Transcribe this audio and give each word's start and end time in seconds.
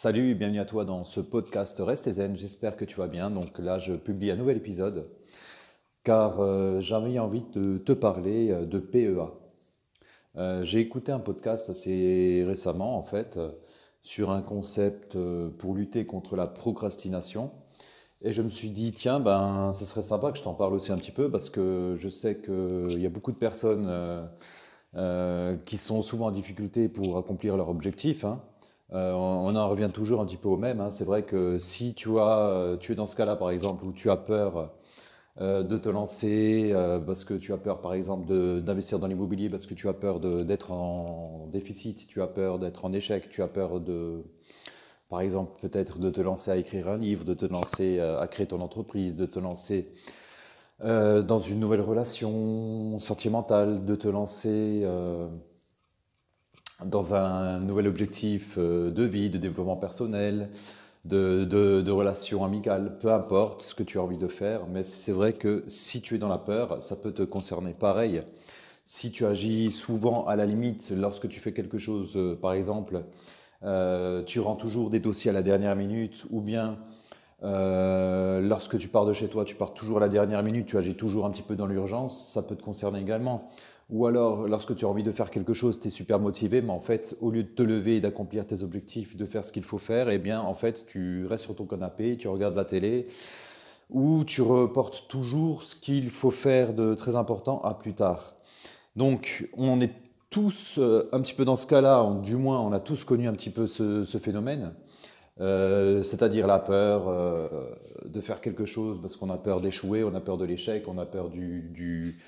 Salut 0.00 0.30
et 0.30 0.34
bienvenue 0.34 0.60
à 0.60 0.64
toi 0.64 0.84
dans 0.84 1.02
ce 1.02 1.18
podcast 1.18 1.76
Reste 1.80 2.08
zen. 2.08 2.36
J'espère 2.36 2.76
que 2.76 2.84
tu 2.84 2.94
vas 2.94 3.08
bien. 3.08 3.30
Donc 3.30 3.58
là, 3.58 3.80
je 3.80 3.94
publie 3.94 4.30
un 4.30 4.36
nouvel 4.36 4.56
épisode 4.56 5.10
car 6.04 6.38
euh, 6.38 6.80
j'avais 6.80 7.18
envie 7.18 7.42
de 7.52 7.78
te 7.78 7.90
parler 7.90 8.52
euh, 8.52 8.64
de 8.64 8.78
PEA. 8.78 9.32
Euh, 10.36 10.62
j'ai 10.62 10.78
écouté 10.78 11.10
un 11.10 11.18
podcast 11.18 11.68
assez 11.68 12.44
récemment 12.46 12.96
en 12.96 13.02
fait 13.02 13.40
sur 14.04 14.30
un 14.30 14.40
concept 14.40 15.18
pour 15.58 15.74
lutter 15.74 16.06
contre 16.06 16.36
la 16.36 16.46
procrastination. 16.46 17.50
Et 18.22 18.30
je 18.30 18.42
me 18.42 18.50
suis 18.50 18.70
dit, 18.70 18.92
tiens, 18.92 19.18
ben, 19.18 19.72
ce 19.74 19.84
serait 19.84 20.04
sympa 20.04 20.30
que 20.30 20.38
je 20.38 20.44
t'en 20.44 20.54
parle 20.54 20.74
aussi 20.74 20.92
un 20.92 20.98
petit 20.98 21.10
peu 21.10 21.28
parce 21.28 21.50
que 21.50 21.96
je 21.98 22.08
sais 22.08 22.38
qu'il 22.38 23.00
y 23.00 23.06
a 23.06 23.10
beaucoup 23.10 23.32
de 23.32 23.36
personnes 23.36 23.90
qui 25.64 25.76
sont 25.76 26.02
souvent 26.02 26.26
en 26.26 26.30
difficulté 26.30 26.88
pour 26.88 27.18
accomplir 27.18 27.56
leur 27.56 27.68
objectif. 27.68 28.24
Hein. 28.24 28.40
Euh, 28.94 29.12
on, 29.12 29.54
en 29.54 29.68
revient 29.68 29.90
toujours 29.92 30.20
un 30.20 30.26
petit 30.26 30.36
peu 30.36 30.48
au 30.48 30.56
même. 30.56 30.80
Hein. 30.80 30.90
C'est 30.90 31.04
vrai 31.04 31.24
que 31.24 31.58
si 31.58 31.94
tu, 31.94 32.18
as, 32.18 32.76
tu 32.80 32.92
es 32.92 32.94
dans 32.94 33.06
ce 33.06 33.16
cas-là, 33.16 33.36
par 33.36 33.50
exemple, 33.50 33.84
où 33.84 33.92
tu 33.92 34.10
as 34.10 34.16
peur 34.16 34.72
euh, 35.40 35.62
de 35.62 35.76
te 35.76 35.88
lancer 35.88 36.70
euh, 36.72 36.98
parce 36.98 37.24
que 37.24 37.34
tu 37.34 37.52
as 37.52 37.58
peur, 37.58 37.80
par 37.80 37.94
exemple, 37.94 38.26
d'investir 38.62 38.98
dans 38.98 39.06
l'immobilier, 39.06 39.50
parce 39.50 39.66
que 39.66 39.74
tu 39.74 39.88
as 39.88 39.92
peur 39.92 40.20
d'être 40.20 40.72
en 40.72 41.48
déficit, 41.52 42.06
tu 42.08 42.22
as 42.22 42.26
peur 42.26 42.58
d'être 42.58 42.84
en 42.84 42.92
échec, 42.92 43.28
tu 43.28 43.42
as 43.42 43.48
peur 43.48 43.80
de, 43.80 44.24
par 45.10 45.20
exemple, 45.20 45.52
peut-être 45.60 45.98
de 45.98 46.10
te 46.10 46.20
lancer 46.20 46.50
à 46.50 46.56
écrire 46.56 46.88
un 46.88 46.96
livre, 46.96 47.24
de 47.24 47.34
te 47.34 47.44
lancer 47.44 48.00
à 48.00 48.26
créer 48.26 48.46
ton 48.46 48.60
entreprise, 48.60 49.14
de 49.14 49.26
te 49.26 49.38
lancer 49.38 49.92
dans 50.80 51.40
une 51.40 51.58
nouvelle 51.60 51.80
relation 51.80 52.98
sentimentale, 53.00 53.84
de 53.84 53.96
te 53.96 54.08
lancer 54.08 54.86
dans 56.84 57.14
un 57.14 57.58
nouvel 57.58 57.88
objectif 57.88 58.54
euh, 58.56 58.90
de 58.90 59.02
vie, 59.02 59.30
de 59.30 59.38
développement 59.38 59.76
personnel, 59.76 60.50
de, 61.04 61.90
relations 61.90 62.44
amicales, 62.44 62.98
peu 63.00 63.12
importe 63.12 63.62
ce 63.62 63.74
que 63.74 63.82
tu 63.82 63.98
as 63.98 64.02
envie 64.02 64.18
de 64.18 64.28
faire, 64.28 64.66
mais 64.70 64.84
c'est 64.84 65.12
vrai 65.12 65.32
que 65.32 65.64
si 65.66 66.02
tu 66.02 66.14
es 66.14 66.18
dans 66.18 66.28
la 66.28 66.38
peur, 66.38 66.82
ça 66.82 66.96
peut 66.96 67.12
te 67.12 67.22
concerner 67.22 67.72
pareil. 67.72 68.22
Si 68.84 69.10
tu 69.10 69.24
agis 69.24 69.70
souvent 69.70 70.26
à 70.26 70.36
la 70.36 70.46
limite 70.46 70.92
lorsque 70.94 71.28
tu 71.28 71.40
fais 71.40 71.52
quelque 71.52 71.78
chose, 71.78 72.16
euh, 72.16 72.36
par 72.40 72.52
exemple, 72.52 73.04
euh, 73.64 74.22
tu 74.22 74.38
rends 74.40 74.54
toujours 74.54 74.90
des 74.90 75.00
dossiers 75.00 75.30
à 75.30 75.34
la 75.34 75.42
dernière 75.42 75.76
minute, 75.76 76.26
ou 76.30 76.40
bien 76.40 76.78
lorsque 77.40 78.78
tu 78.78 78.88
pars 78.88 79.06
de 79.06 79.12
chez 79.12 79.28
toi, 79.28 79.44
tu 79.44 79.54
pars 79.54 79.72
toujours 79.72 79.98
à 79.98 80.00
la 80.00 80.08
dernière 80.08 80.42
minute, 80.42 80.66
tu 80.66 80.76
agis 80.76 80.96
toujours 80.96 81.24
un 81.24 81.30
petit 81.30 81.42
peu 81.42 81.54
dans 81.54 81.66
l'urgence, 81.66 82.32
ça 82.32 82.42
peut 82.42 82.56
te 82.56 82.62
concerner 82.62 83.00
également. 83.00 83.48
Ou 83.90 84.06
alors, 84.06 84.46
lorsque 84.46 84.76
tu 84.76 84.84
as 84.84 84.88
envie 84.88 85.02
de 85.02 85.12
faire 85.12 85.30
quelque 85.30 85.54
chose, 85.54 85.80
tu 85.80 85.88
es 85.88 85.90
super 85.90 86.18
motivé, 86.18 86.60
mais 86.60 86.72
en 86.72 86.80
fait, 86.80 87.16
au 87.22 87.30
lieu 87.30 87.42
de 87.42 87.48
te 87.48 87.62
lever 87.62 87.96
et 87.96 88.00
d'accomplir 88.02 88.46
tes 88.46 88.62
objectifs, 88.62 89.16
de 89.16 89.24
faire 89.24 89.46
ce 89.46 89.52
qu'il 89.52 89.64
faut 89.64 89.78
faire, 89.78 90.10
eh 90.10 90.18
bien, 90.18 90.40
en 90.42 90.54
fait, 90.54 90.84
tu 90.86 91.24
restes 91.26 91.44
sur 91.44 91.56
ton 91.56 91.64
canapé, 91.64 92.18
tu 92.18 92.28
regardes 92.28 92.54
la 92.54 92.66
télé, 92.66 93.06
ou 93.88 94.24
tu 94.24 94.42
reportes 94.42 95.08
toujours 95.08 95.62
ce 95.62 95.74
qu'il 95.74 96.10
faut 96.10 96.30
faire 96.30 96.74
de 96.74 96.94
très 96.94 97.16
important 97.16 97.60
à 97.62 97.72
plus 97.72 97.94
tard. 97.94 98.34
Donc, 98.94 99.48
on 99.56 99.80
est 99.80 99.94
tous 100.28 100.76
euh, 100.78 101.08
un 101.12 101.22
petit 101.22 101.32
peu 101.32 101.46
dans 101.46 101.56
ce 101.56 101.66
cas-là, 101.66 102.20
du 102.22 102.36
moins, 102.36 102.60
on 102.60 102.72
a 102.72 102.80
tous 102.80 103.04
connu 103.04 103.26
un 103.26 103.32
petit 103.32 103.48
peu 103.48 103.66
ce, 103.66 104.04
phénomène. 104.18 104.74
Euh, 105.40 106.02
c'est-à-dire 106.02 106.46
la 106.46 106.58
peur 106.58 107.08
euh, 107.08 107.48
de 108.04 108.20
faire 108.20 108.42
quelque 108.42 108.66
chose 108.66 108.98
parce 109.00 109.16
qu'on 109.16 109.30
a 109.30 109.38
peur 109.38 109.62
d'échouer, 109.62 110.04
on 110.04 110.14
a 110.14 110.20
peur 110.20 110.36
de 110.36 110.44
l'échec, 110.44 110.84
on 110.88 110.98
a 110.98 111.06
peur 111.06 111.30
du 111.30 112.18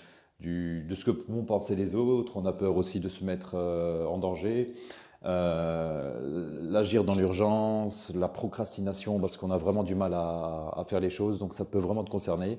de 0.42 0.94
ce 0.94 1.04
que 1.04 1.10
vont 1.10 1.44
penser 1.44 1.76
les 1.76 1.94
autres, 1.94 2.36
on 2.36 2.46
a 2.46 2.52
peur 2.52 2.76
aussi 2.76 3.00
de 3.00 3.08
se 3.08 3.24
mettre 3.24 3.52
euh, 3.54 4.06
en 4.06 4.18
danger, 4.18 4.74
euh, 5.24 6.60
l'agir 6.62 7.04
dans 7.04 7.14
l'urgence, 7.14 8.12
la 8.14 8.28
procrastination 8.28 9.18
parce 9.20 9.36
qu'on 9.36 9.50
a 9.50 9.58
vraiment 9.58 9.82
du 9.82 9.94
mal 9.94 10.14
à, 10.14 10.82
faire 10.86 11.00
les 11.00 11.10
choses, 11.10 11.38
donc 11.38 11.54
ça 11.54 11.64
peut 11.64 11.78
vraiment 11.78 12.04
te 12.04 12.10
concerner. 12.10 12.58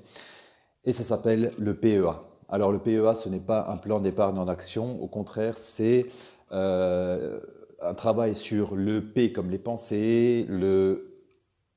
Et 0.85 0.93
ça 0.93 1.03
s'appelle 1.03 1.53
le 1.57 1.75
PEA. 1.75 2.21
Alors 2.49 2.71
le 2.71 2.79
PEA, 2.79 3.15
ce 3.15 3.29
n'est 3.29 3.39
pas 3.39 3.67
un 3.69 3.77
plan 3.77 3.99
d'épargne 3.99 4.37
en 4.37 4.47
action, 4.47 5.01
au 5.01 5.07
contraire, 5.07 5.57
c'est 5.57 6.05
euh, 6.51 7.39
un 7.81 7.93
travail 7.93 8.35
sur 8.35 8.75
le 8.75 9.01
P 9.01 9.31
comme 9.31 9.49
les 9.49 9.57
pensées, 9.57 10.45
le 10.49 11.07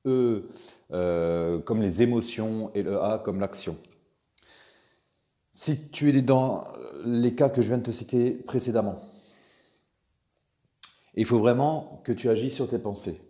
E 0.05 0.43
comme 1.65 1.81
les 1.81 2.03
émotions 2.03 2.69
et 2.75 2.83
le 2.83 3.01
A 3.01 3.17
comme 3.17 3.39
l'action. 3.39 3.75
Si 5.55 5.87
tu 5.87 6.09
es 6.09 6.21
dans 6.21 6.67
les 7.05 7.33
cas 7.33 7.47
que 7.47 7.61
je 7.61 7.69
viens 7.69 7.77
de 7.77 7.83
te 7.83 7.91
citer 7.91 8.31
précédemment, 8.31 8.99
il 11.15 11.25
faut 11.25 11.39
vraiment 11.39 12.01
que 12.03 12.11
tu 12.11 12.29
agis 12.29 12.51
sur 12.51 12.67
tes 12.67 12.77
pensées. 12.77 13.21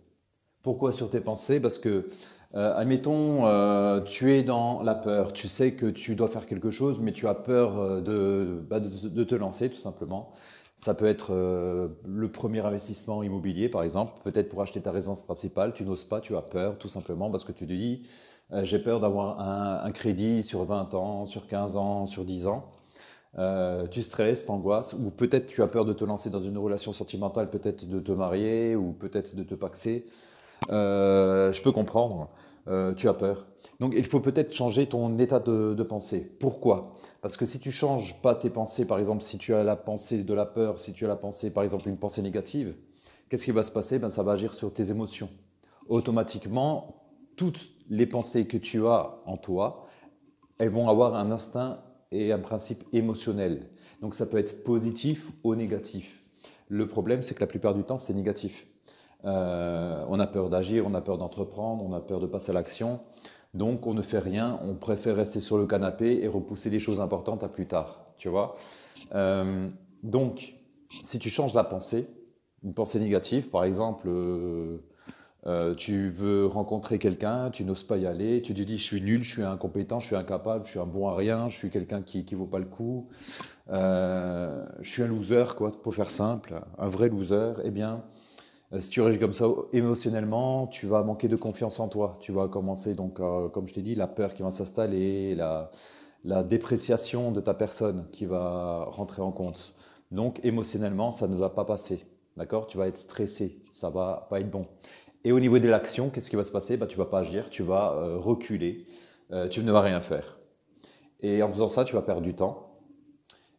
Pourquoi 0.64 0.92
sur 0.92 1.08
tes 1.08 1.20
pensées? 1.20 1.60
Parce 1.60 1.78
que, 1.78 2.08
euh, 2.56 2.74
admettons, 2.74 3.46
euh, 3.46 4.00
tu 4.00 4.32
es 4.32 4.42
dans 4.42 4.82
la 4.82 4.96
peur, 4.96 5.32
tu 5.32 5.48
sais 5.48 5.74
que 5.74 5.86
tu 5.86 6.16
dois 6.16 6.26
faire 6.26 6.48
quelque 6.48 6.72
chose, 6.72 6.98
mais 7.00 7.12
tu 7.12 7.28
as 7.28 7.34
peur 7.34 7.78
euh, 7.78 8.60
bah, 8.68 8.80
de, 8.80 9.22
te 9.24 9.34
lancer 9.36 9.70
tout 9.70 9.76
simplement. 9.76 10.32
Ça 10.76 10.94
peut 10.94 11.06
être 11.06 11.32
le 11.32 12.28
premier 12.30 12.60
investissement 12.60 13.22
immobilier, 13.22 13.70
par 13.70 13.82
exemple, 13.82 14.20
peut-être 14.24 14.50
pour 14.50 14.60
acheter 14.60 14.82
ta 14.82 14.90
résidence 14.90 15.22
principale, 15.22 15.72
tu 15.72 15.84
n'oses 15.84 16.04
pas, 16.04 16.20
tu 16.20 16.36
as 16.36 16.42
peur 16.42 16.76
tout 16.76 16.88
simplement 16.88 17.30
parce 17.30 17.44
que 17.44 17.52
tu 17.52 17.66
te 17.66 17.72
dis, 17.72 18.02
j'ai 18.62 18.78
peur 18.78 19.00
d'avoir 19.00 19.40
un, 19.40 19.90
crédit 19.90 20.42
sur 20.42 20.64
20 20.64 20.94
ans, 20.94 21.26
sur 21.26 21.46
15 21.46 21.76
ans, 21.76 22.06
sur 22.06 22.24
10 22.24 22.46
ans. 22.46 22.70
Euh, 23.38 23.86
tu 23.88 24.02
stresses, 24.02 24.46
t'angoisses, 24.46 24.94
ou 24.94 25.10
peut-être 25.10 25.46
tu 25.46 25.62
as 25.62 25.66
peur 25.66 25.84
de 25.84 25.92
te 25.92 26.04
lancer 26.04 26.30
dans 26.30 26.40
une 26.40 26.56
relation 26.56 26.92
sentimentale, 26.92 27.50
peut-être 27.50 27.86
de 27.86 28.00
te 28.00 28.12
marier, 28.12 28.76
ou 28.76 28.92
peut-être 28.92 29.34
de 29.36 29.42
te 29.42 29.54
paxer. 29.54 30.06
Euh, 30.70 31.52
je 31.52 31.60
peux 31.60 31.72
comprendre, 31.72 32.28
tu 32.96 33.08
as 33.08 33.14
peur. 33.14 33.46
Donc 33.80 33.92
il 33.96 34.04
faut 34.04 34.20
peut-être 34.20 34.54
changer 34.54 34.86
ton 34.86 35.18
état 35.18 35.40
de, 35.40 35.82
pensée. 35.82 36.20
Pourquoi? 36.40 36.94
Parce 37.20 37.36
que 37.36 37.44
si 37.44 37.58
tu 37.60 37.70
changes 37.70 38.20
pas 38.22 38.34
tes 38.34 38.50
pensées, 38.50 38.86
par 38.86 38.98
exemple, 38.98 39.22
si 39.22 39.38
tu 39.38 39.54
as 39.54 39.64
la 39.64 39.76
pensée 39.76 40.22
de 40.22 40.34
la 40.34 40.46
peur, 40.46 40.80
si 40.80 40.92
tu 40.92 41.04
as 41.04 41.08
la 41.08 41.16
pensée, 41.16 41.50
par 41.50 41.62
exemple, 41.62 41.88
une 41.88 41.98
pensée 41.98 42.22
négative, 42.22 42.74
qu'est-ce 43.28 43.44
qui 43.44 43.50
va 43.50 43.62
se 43.62 43.70
passer? 43.70 43.98
Ben, 43.98 44.10
Ça 44.10 44.22
va 44.22 44.32
agir 44.32 44.54
sur 44.54 44.72
tes 44.72 44.90
émotions. 44.90 45.28
Automatiquement, 45.88 47.05
toutes 47.36 47.70
les 47.88 48.06
pensées 48.06 48.46
que 48.46 48.56
tu 48.56 48.86
as 48.86 49.18
en 49.26 49.36
toi, 49.36 49.86
elles 50.58 50.70
vont 50.70 50.88
avoir 50.88 51.14
un 51.14 51.30
instinct 51.30 51.80
et 52.10 52.32
un 52.32 52.38
principe 52.38 52.84
émotionnel. 52.92 53.68
Donc 54.00 54.14
ça 54.14 54.26
peut 54.26 54.38
être 54.38 54.64
positif 54.64 55.30
ou 55.44 55.54
négatif. 55.54 56.22
Le 56.68 56.86
problème, 56.86 57.22
c'est 57.22 57.34
que 57.34 57.40
la 57.40 57.46
plupart 57.46 57.74
du 57.74 57.84
temps, 57.84 57.98
c'est 57.98 58.14
négatif. 58.14 58.66
Euh, 59.24 60.04
on 60.08 60.20
a 60.20 60.26
peur 60.26 60.50
d'agir, 60.50 60.86
on 60.86 60.94
a 60.94 61.00
peur 61.00 61.18
d'entreprendre, 61.18 61.84
on 61.84 61.92
a 61.92 62.00
peur 62.00 62.20
de 62.20 62.26
passer 62.26 62.50
à 62.50 62.54
l'action. 62.54 63.00
Donc 63.54 63.86
on 63.86 63.94
ne 63.94 64.02
fait 64.02 64.18
rien, 64.18 64.58
on 64.62 64.74
préfère 64.74 65.16
rester 65.16 65.40
sur 65.40 65.56
le 65.56 65.66
canapé 65.66 66.22
et 66.22 66.28
repousser 66.28 66.70
les 66.70 66.78
choses 66.78 67.00
importantes 67.00 67.42
à 67.42 67.48
plus 67.48 67.66
tard. 67.66 68.06
Tu 68.18 68.28
vois 68.28 68.56
euh, 69.14 69.68
Donc, 70.02 70.54
si 71.02 71.18
tu 71.18 71.30
changes 71.30 71.54
la 71.54 71.64
pensée, 71.64 72.08
une 72.62 72.74
pensée 72.74 72.98
négative, 72.98 73.48
par 73.48 73.64
exemple, 73.64 74.08
euh, 74.08 74.78
euh, 75.46 75.74
tu 75.74 76.08
veux 76.08 76.46
rencontrer 76.46 76.98
quelqu'un, 76.98 77.50
tu 77.50 77.64
n'oses 77.64 77.84
pas 77.84 77.96
y 77.96 78.06
aller, 78.06 78.42
tu 78.42 78.52
te 78.54 78.62
dis 78.62 78.78
je 78.78 78.82
suis 78.84 79.00
nul, 79.00 79.22
je 79.22 79.30
suis 79.30 79.42
incompétent, 79.42 80.00
je 80.00 80.06
suis 80.08 80.16
incapable, 80.16 80.64
je 80.64 80.70
suis 80.70 80.80
un 80.80 80.86
bon 80.86 81.08
à 81.08 81.14
rien, 81.14 81.48
je 81.48 81.56
suis 81.56 81.70
quelqu'un 81.70 82.02
qui 82.02 82.26
ne 82.30 82.36
vaut 82.36 82.46
pas 82.46 82.58
le 82.58 82.64
coup, 82.64 83.06
euh, 83.70 84.66
je 84.80 84.90
suis 84.90 85.02
un 85.02 85.06
loser, 85.06 85.44
quoi, 85.56 85.70
pour 85.70 85.94
faire 85.94 86.10
simple, 86.10 86.60
un 86.78 86.88
vrai 86.88 87.08
loser. 87.08 87.52
Eh 87.64 87.70
bien, 87.70 88.02
euh, 88.72 88.80
si 88.80 88.90
tu 88.90 89.00
réagis 89.00 89.18
comme 89.20 89.32
ça 89.32 89.46
émotionnellement, 89.72 90.66
tu 90.66 90.86
vas 90.86 91.02
manquer 91.02 91.28
de 91.28 91.36
confiance 91.36 91.78
en 91.78 91.88
toi. 91.88 92.16
Tu 92.20 92.32
vas 92.32 92.48
commencer, 92.48 92.94
donc, 92.94 93.20
comme 93.52 93.68
je 93.68 93.74
t'ai 93.74 93.82
dit, 93.82 93.94
la 93.94 94.08
peur 94.08 94.34
qui 94.34 94.42
va 94.42 94.50
s'installer, 94.50 95.34
la, 95.36 95.70
la 96.24 96.42
dépréciation 96.42 97.30
de 97.30 97.40
ta 97.40 97.54
personne 97.54 98.06
qui 98.10 98.26
va 98.26 98.84
rentrer 98.90 99.22
en 99.22 99.30
compte. 99.30 99.74
Donc, 100.10 100.40
émotionnellement, 100.44 101.12
ça 101.12 101.28
ne 101.28 101.36
va 101.36 101.50
pas 101.50 101.64
passer. 101.64 102.04
D'accord? 102.36 102.66
Tu 102.66 102.76
vas 102.76 102.86
être 102.86 102.98
stressé, 102.98 103.62
ça 103.72 103.88
va 103.88 104.26
pas 104.28 104.40
être 104.40 104.50
bon. 104.50 104.66
Et 105.26 105.32
au 105.32 105.40
niveau 105.40 105.58
de 105.58 105.66
l'action, 105.66 106.08
qu'est-ce 106.08 106.30
qui 106.30 106.36
va 106.36 106.44
se 106.44 106.52
passer? 106.52 106.76
Bah, 106.76 106.86
Tu 106.86 106.96
ne 106.96 107.02
vas 107.02 107.10
pas 107.10 107.18
agir, 107.18 107.50
tu 107.50 107.64
vas 107.64 107.94
euh, 107.94 108.16
reculer, 108.16 108.86
euh, 109.32 109.48
tu 109.48 109.64
ne 109.64 109.72
vas 109.72 109.80
rien 109.80 110.00
faire. 110.00 110.38
Et 111.18 111.42
en 111.42 111.50
faisant 111.50 111.66
ça, 111.66 111.84
tu 111.84 111.96
vas 111.96 112.02
perdre 112.02 112.20
du 112.20 112.36
temps. 112.36 112.78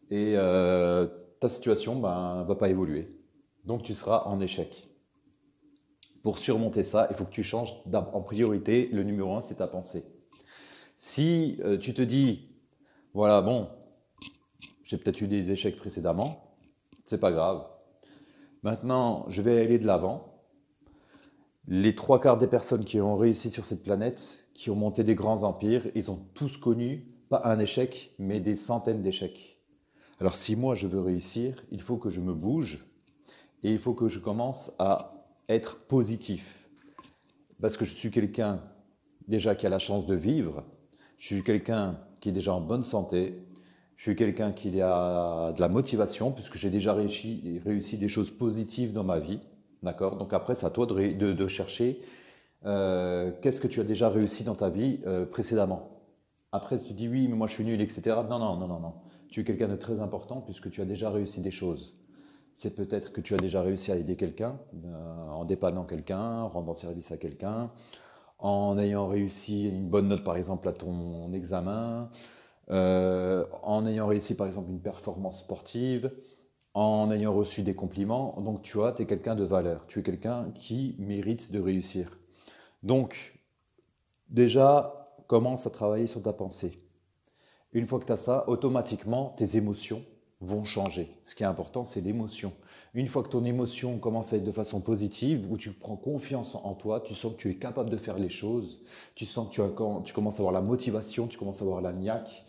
Et 0.09 0.35
euh, 0.37 1.07
ta 1.41 1.49
situation 1.49 1.95
ne 1.95 2.01
bah, 2.01 2.45
va 2.47 2.55
pas 2.55 2.69
évoluer. 2.69 3.13
Donc 3.65 3.83
tu 3.83 3.93
seras 3.95 4.23
en 4.27 4.39
échec. 4.39 4.87
Pour 6.23 6.37
surmonter 6.37 6.83
ça, 6.83 7.09
il 7.09 7.17
faut 7.17 7.25
que 7.25 7.31
tu 7.31 7.43
changes 7.43 7.73
en 7.93 8.21
priorité. 8.21 8.87
Le 8.93 9.03
numéro 9.03 9.35
un, 9.35 9.41
c'est 9.41 9.55
ta 9.55 9.67
pensée. 9.67 10.05
Si 10.95 11.59
tu 11.81 11.93
te 11.93 12.01
dis, 12.01 12.47
voilà, 13.13 13.41
bon, 13.41 13.67
j'ai 14.83 14.95
peut-être 14.95 15.19
eu 15.19 15.27
des 15.27 15.51
échecs 15.51 15.75
précédemment, 15.75 16.55
c'est 17.03 17.19
pas 17.19 17.33
grave. 17.33 17.67
Maintenant, 18.63 19.25
je 19.27 19.41
vais 19.41 19.59
aller 19.59 19.79
de 19.79 19.85
l'avant 19.85 20.36
les 21.67 21.95
trois 21.95 22.21
quarts 22.21 22.37
des 22.37 22.47
personnes 22.47 22.85
qui 22.85 23.01
ont 23.01 23.17
réussi 23.17 23.51
sur 23.51 23.65
cette 23.65 23.83
planète, 23.83 24.45
qui 24.53 24.69
ont 24.69 24.75
monté 24.75 25.03
des 25.03 25.15
grands 25.15 25.43
empires, 25.43 25.83
ils 25.95 26.09
ont 26.09 26.19
tous 26.33 26.57
connu, 26.57 27.05
pas 27.29 27.41
un 27.43 27.59
échec, 27.59 28.13
mais 28.19 28.39
des 28.39 28.55
centaines 28.55 29.01
d'échecs. 29.01 29.59
Alors 30.19 30.37
si 30.37 30.55
moi 30.55 30.75
je 30.75 30.87
veux 30.87 31.01
réussir, 31.01 31.63
il 31.71 31.81
faut 31.81 31.97
que 31.97 32.09
je 32.09 32.21
me 32.21 32.33
bouge 32.33 32.85
et 33.63 33.71
il 33.71 33.79
faut 33.79 33.93
que 33.93 34.07
je 34.07 34.19
commence 34.19 34.71
à 34.79 35.25
être 35.49 35.77
positif. 35.87 36.69
Parce 37.61 37.75
que 37.75 37.85
je 37.85 37.93
suis 37.93 38.11
quelqu'un 38.11 38.61
déjà 39.27 39.53
qui 39.55 39.65
a 39.65 39.69
la 39.69 39.79
chance 39.79 40.05
de 40.05 40.15
vivre, 40.15 40.63
je 41.17 41.35
suis 41.35 41.43
quelqu'un 41.43 41.99
qui 42.21 42.29
est 42.29 42.33
déjà 42.33 42.53
en 42.53 42.61
bonne 42.61 42.83
santé, 42.83 43.43
je 43.95 44.03
suis 44.03 44.15
quelqu'un 44.15 44.53
qui 44.53 44.79
a 44.79 45.51
de 45.51 45.59
la 45.59 45.67
motivation 45.67 46.31
puisque 46.31 46.55
j'ai 46.55 46.69
déjà 46.69 46.93
réussi, 46.93 47.59
réussi, 47.65 47.97
des 47.97 48.07
choses 48.07 48.31
positives 48.31 48.93
dans 48.93 49.03
ma 49.03 49.19
vie. 49.19 49.41
D'accord 49.83 50.15
Donc 50.18 50.33
après, 50.33 50.56
c'est 50.56 50.65
à 50.65 50.69
toi 50.69 50.85
de, 50.85 51.47
chercher 51.47 52.01
euh, 52.65 53.31
qu'est-ce 53.41 53.62
que 53.62 53.68
tu 53.68 53.79
as 53.79 53.83
déjà 53.83 54.09
réussi 54.09 54.44
dans 54.44 54.56
ta 54.56 54.69
vie 54.69 55.00
euh, 55.06 55.25
précédemment? 55.25 55.89
Après, 56.51 56.77
si 56.77 56.85
tu 56.85 56.94
dis 56.94 57.07
oui, 57.07 57.27
mais 57.27 57.35
moi 57.35 57.47
je 57.47 57.53
suis 57.53 57.65
nul, 57.65 57.79
etc. 57.81 58.01
Non, 58.29 58.39
non, 58.39 58.57
non, 58.57 58.68
non, 58.68 58.79
non. 58.79 58.94
Tu 59.29 59.41
es 59.41 59.44
quelqu'un 59.44 59.68
de 59.68 59.75
très 59.75 60.00
important 60.00 60.41
puisque 60.41 60.71
tu 60.71 60.81
as 60.81 60.85
déjà 60.85 61.12
réussi 61.12 61.41
des 61.41 61.51
choses. 61.51 61.94
C'est 62.53 62.75
peut-être 62.75 63.12
que 63.12 63.21
tu 63.21 63.35
as 63.35 63.38
déjà 63.38 63.62
réussi 63.62 63.91
à 63.91 63.97
aider 63.97 64.15
quelqu'un, 64.15 64.57
euh, 64.83 65.29
en 65.29 65.45
dépannant 65.45 65.83
quelqu'un, 65.83 66.41
en 66.41 66.50
rendant 66.50 66.73
service 66.73 67.12
à 67.12 67.18
quelqu'un, 67.18 67.69
en 68.39 68.77
ayant 68.80 69.07
réussi 69.07 69.68
une 69.69 69.88
bonne 69.88 70.07
note 70.07 70.23
par 70.23 70.38
exemple 70.38 70.68
à 70.68 70.73
ton 70.73 71.31
examen, 71.33 72.09
en 72.69 73.85
ayant 73.85 74.07
réussi 74.07 74.35
par 74.35 74.47
exemple 74.47 74.71
une 74.71 74.81
performance 74.81 75.39
sportive, 75.41 76.12
en 76.77 77.09
ayant 77.09 77.33
reçu 77.33 77.63
des 77.63 77.74
compliments. 77.74 78.39
Donc 78.39 78.62
tu 78.62 78.77
vois, 78.77 78.91
tu 78.94 79.01
es 79.01 79.06
quelqu'un 79.07 79.35
de 79.35 79.44
valeur, 79.44 79.88
tu 79.88 80.00
es 80.00 80.03
quelqu'un 80.03 80.51
qui 80.53 80.95
mérite 81.00 81.51
de 81.51 81.59
réussir. 81.59 82.19
Donc 82.83 83.39
déjà, 84.29 85.15
commence 85.25 85.65
à 85.65 85.71
travailler 85.71 86.06
sur 86.06 86.21
ta 86.21 86.33
pensée. 86.33 86.77
Une 87.74 87.88
fois 87.88 88.00
que 88.00 88.06
tu 88.06 88.12
as 88.12 88.18
ça, 88.18 88.47
automatiquement, 88.47 89.33
tes 89.38 89.57
émotions 89.57 90.03
vont 90.39 90.63
changer. 90.63 91.09
Ce 91.24 91.33
qui 91.33 91.41
est 91.41 91.47
important, 91.47 91.83
c'est 91.83 92.00
l'émotion. 92.00 92.53
Une 92.94 93.07
fois 93.07 93.23
que 93.23 93.30
ton 93.30 93.44
émotion 93.44 93.97
commence 93.97 94.31
à 94.31 94.38
être 94.38 94.44
de 94.44 94.51
façon 94.51 94.80
positive, 94.80 95.51
où 95.51 95.57
tu 95.57 95.71
prends 95.71 95.95
confiance 95.95 96.53
en 96.53 96.75
toi, 96.75 97.01
tu 97.01 97.15
sens 97.15 97.33
que 97.33 97.38
tu 97.38 97.50
es 97.50 97.56
capable 97.56 97.89
de 97.89 97.97
faire 97.97 98.19
les 98.19 98.30
choses, 98.30 98.83
tu 99.15 99.25
sens 99.25 99.47
que 99.50 99.53
tu, 99.53 99.62
as, 99.62 99.71
tu 100.06 100.13
commences 100.13 100.35
à 100.35 100.44
avoir 100.44 100.53
la 100.53 100.62
motivation, 100.62 101.25
tu 101.25 101.39
commences 101.39 101.62
à 101.62 101.65
avoir 101.65 101.81
la 101.81 101.91
niaque, 101.91 102.45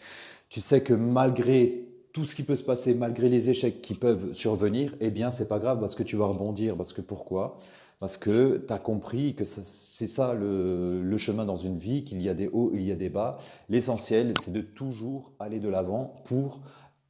tu 0.50 0.60
sais 0.60 0.82
que 0.82 0.92
malgré 0.92 1.87
tout 2.12 2.24
ce 2.24 2.34
qui 2.34 2.42
peut 2.42 2.56
se 2.56 2.64
passer, 2.64 2.94
malgré 2.94 3.28
les 3.28 3.50
échecs 3.50 3.82
qui 3.82 3.94
peuvent 3.94 4.32
survenir, 4.32 4.94
eh 5.00 5.10
bien, 5.10 5.30
c'est 5.30 5.48
pas 5.48 5.58
grave 5.58 5.80
parce 5.80 5.94
que 5.94 6.02
tu 6.02 6.16
vas 6.16 6.26
rebondir. 6.26 6.76
Parce 6.76 6.92
que 6.92 7.00
pourquoi? 7.00 7.56
Parce 8.00 8.16
que 8.16 8.64
tu 8.66 8.72
as 8.72 8.78
compris 8.78 9.34
que 9.34 9.44
c'est 9.44 10.06
ça 10.06 10.34
le, 10.34 11.02
le, 11.02 11.18
chemin 11.18 11.44
dans 11.44 11.56
une 11.56 11.78
vie, 11.78 12.04
qu'il 12.04 12.22
y 12.22 12.28
a 12.28 12.34
des 12.34 12.48
hauts, 12.48 12.70
il 12.74 12.82
y 12.82 12.92
a 12.92 12.96
des 12.96 13.08
bas. 13.08 13.38
L'essentiel, 13.68 14.34
c'est 14.40 14.52
de 14.52 14.60
toujours 14.60 15.32
aller 15.38 15.58
de 15.58 15.68
l'avant 15.68 16.22
pour 16.24 16.60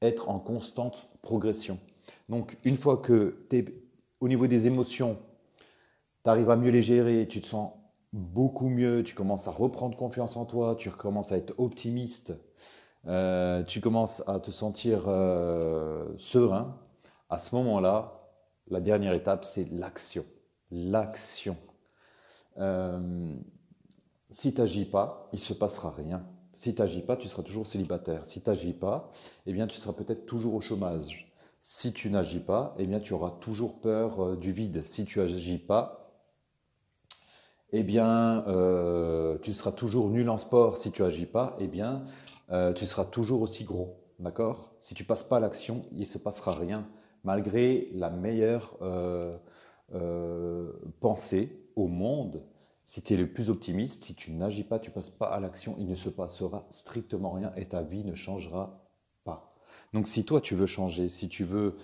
être 0.01 0.29
en 0.31 0.39
constante 0.39 1.09
progression. 1.23 1.79
Donc, 2.29 2.57
une 2.65 2.77
fois 2.77 2.97
que 2.97 3.47
tu 3.51 3.59
es 3.59 3.65
au 4.21 4.29
niveau 4.29 4.47
des 4.47 4.67
émotions, 4.67 5.19
tu 6.25 6.31
arrives 6.31 6.51
à 6.51 6.57
mieux 6.57 6.71
les 6.71 6.83
gérer, 6.83 7.27
tu 7.29 7.41
te 7.41 7.47
sens 7.47 7.73
beaucoup 8.13 8.69
mieux, 8.69 9.03
tu 9.03 9.15
commences 9.15 9.49
à 9.49 9.51
reprendre 9.51 9.97
confiance 9.97 10.37
en 10.37 10.45
toi, 10.45 10.75
tu 10.77 10.89
recommences 10.89 11.33
à 11.33 11.37
être 11.37 11.55
optimiste, 11.59 12.33
euh, 13.07 13.63
tu 13.63 13.81
commences 13.81 14.23
à 14.27 14.41
te 14.41 14.51
sentir 14.51 15.05
euh, 15.07 16.07
serein, 16.19 16.79
à 17.31 17.39
ce 17.39 17.55
moment-là, 17.55 18.31
la 18.69 18.81
dernière 18.81 19.13
étape, 19.13 19.45
c'est 19.45 19.71
l'action. 19.71 20.25
L'action. 20.71 21.57
Euh, 22.59 23.35
si 24.31 24.53
tu 24.53 24.61
n'agis 24.61 24.85
pas, 24.85 25.29
il 25.33 25.37
ne 25.37 25.41
se 25.41 25.55
passera 25.55 25.91
rien. 25.97 26.27
Si 26.55 26.75
tu 26.75 26.83
n'agis 26.83 27.03
pas, 27.03 27.17
tu 27.17 27.29
seras 27.29 27.43
toujours 27.43 27.67
célibataire. 27.67 28.27
Si 28.27 28.43
tu 28.43 28.51
n'agis 28.51 28.73
pas, 28.73 29.11
eh 29.47 29.53
bien, 29.53 29.67
tu 29.67 29.77
seras 29.77 29.95
peut-être 29.95 30.27
toujours 30.27 30.55
au 30.55 30.61
chômage. 30.61 31.33
Si 31.61 31.93
tu 31.93 32.11
n'agis 32.11 32.41
pas, 32.41 32.75
eh 32.79 32.87
bien, 32.87 33.01
tu 33.01 33.13
auras 33.13 33.31
toujours 33.31 33.81
peur 33.81 34.37
du 34.37 34.53
vide. 34.53 34.85
Si 34.85 35.05
tu 35.05 35.21
n'agis 35.21 35.59
pas, 35.59 36.13
eh 37.73 37.83
bien, 37.83 38.45
tu 39.43 39.53
seras 39.55 39.73
toujours 39.73 40.11
nul 40.11 40.29
en 40.29 40.39
sport. 40.39 40.79
Si 40.79 40.91
tu 40.91 41.03
n'agis 41.03 41.27
pas, 41.27 41.57
eh 41.61 41.69
bien, 41.69 42.05
euh, 42.51 42.73
tu 42.73 42.87
seras 42.87 43.05
toujours 43.05 43.43
aussi 43.43 43.65
gros. 43.65 44.01
D'accord? 44.19 44.75
Si 44.81 44.95
tu 44.95 45.05
passes 45.05 45.23
pas 45.23 45.37
à 45.37 45.41
l'action, 45.41 45.85
il 45.93 46.01
ne 46.01 46.05
se 46.05 46.19
passera 46.19 46.53
rien, 46.53 46.89
malgré 47.25 47.89
la 47.93 48.11
meilleure 48.11 48.77
pensée 51.01 51.71
au 51.77 51.87
monde 51.87 52.43
si 52.89 53.03
tu 53.03 53.13
es 53.13 53.17
le 53.19 53.31
plus 53.31 53.51
optimiste, 53.51 54.05
si 54.05 54.15
tu 54.15 54.33
n'agis 54.33 54.65
pas, 54.65 54.79
tu 54.79 54.91
passes 54.91 55.11
pas 55.11 55.27
à 55.27 55.41
l'action, 55.41 55.77
il 55.79 55.89
ne 55.89 55.95
se 55.95 56.09
passera 56.09 56.67
strictement 56.71 57.33
rien 57.33 57.53
et 57.55 57.69
ta 57.69 57.83
vie 57.83 58.03
ne 58.03 58.15
changera 58.15 58.89
pas. 59.25 59.55
Donc 59.93 60.09
si 60.09 60.25
toi 60.25 60.41
tu 60.41 60.55
veux 60.55 60.65
changer, 60.65 61.11
si 61.11 61.29
tu 61.29 61.45
veux 61.45 61.75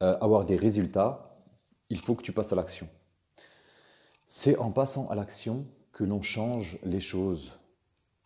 euh, 0.00 0.16
avoir 0.20 0.44
des 0.44 0.54
résultats, 0.54 1.42
il 1.90 1.98
faut 1.98 2.14
que 2.14 2.22
tu 2.22 2.30
passes 2.30 2.52
à 2.52 2.54
l'action. 2.54 2.88
C'est 4.26 4.56
en 4.58 4.70
passant 4.70 5.08
à 5.08 5.16
l'action 5.16 5.66
que 5.90 6.04
l'on 6.04 6.22
change 6.22 6.78
les 6.84 7.00
choses. 7.00 7.58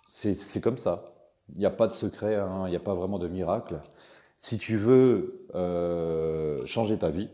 C'est 0.07 0.61
comme 0.61 0.77
ça. 0.77 1.12
Il 1.51 1.59
n'y 1.59 1.67
a 1.67 1.71
pas 1.71 1.89
de 1.89 1.93
secret, 1.93 2.37
hein, 2.37 2.65
il 2.67 2.71
n'y 2.71 2.77
a 2.77 2.81
pas 2.81 2.95
vraiment 2.95 3.19
de 3.19 3.29
miracle. 3.29 3.81
Si 4.39 4.59
tu 4.59 4.77
veux 4.77 5.47
euh, 5.55 6.65
changer 6.67 6.99
ta 6.99 7.11
vie, 7.11 7.29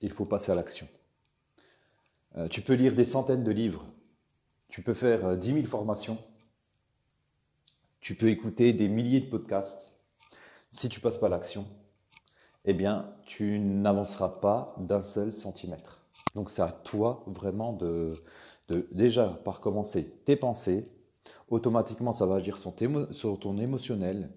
il 0.00 0.10
faut 0.10 0.24
passer 0.24 0.52
à 0.52 0.54
l'action. 0.54 0.88
Euh, 2.36 2.48
tu 2.48 2.60
peux 2.62 2.74
lire 2.74 2.94
des 2.94 3.04
centaines 3.04 3.44
de 3.44 3.52
livres 3.52 3.84
tu 4.72 4.80
peux 4.80 4.94
faire 4.94 5.36
10 5.36 5.50
euh, 5.50 5.54
000 5.56 5.66
formations. 5.66 6.16
Tu 8.00 8.14
peux 8.14 8.30
écouter 8.30 8.72
des 8.72 8.88
milliers 8.88 9.20
de 9.20 9.28
podcasts. 9.28 9.92
Si 10.70 10.88
tu 10.88 10.98
passes 10.98 11.18
pas 11.18 11.28
l'action, 11.28 11.66
eh 12.64 12.72
bien, 12.72 13.14
tu 13.26 13.58
n'avanceras 13.58 14.30
pas 14.30 14.74
d'un 14.78 15.02
seul 15.02 15.30
centimètre. 15.30 16.00
Donc, 16.34 16.48
c'est 16.48 16.62
à 16.62 16.72
toi 16.72 17.22
vraiment 17.26 17.74
de, 17.74 18.22
déjà 18.92 19.28
par 19.44 19.60
commencer 19.60 20.06
tes 20.24 20.36
pensées. 20.36 20.86
Automatiquement, 21.48 22.12
ça 22.12 22.26
va 22.26 22.36
agir 22.36 22.58
sur, 22.58 23.38
ton 23.38 23.58
émotionnel. 23.58 24.30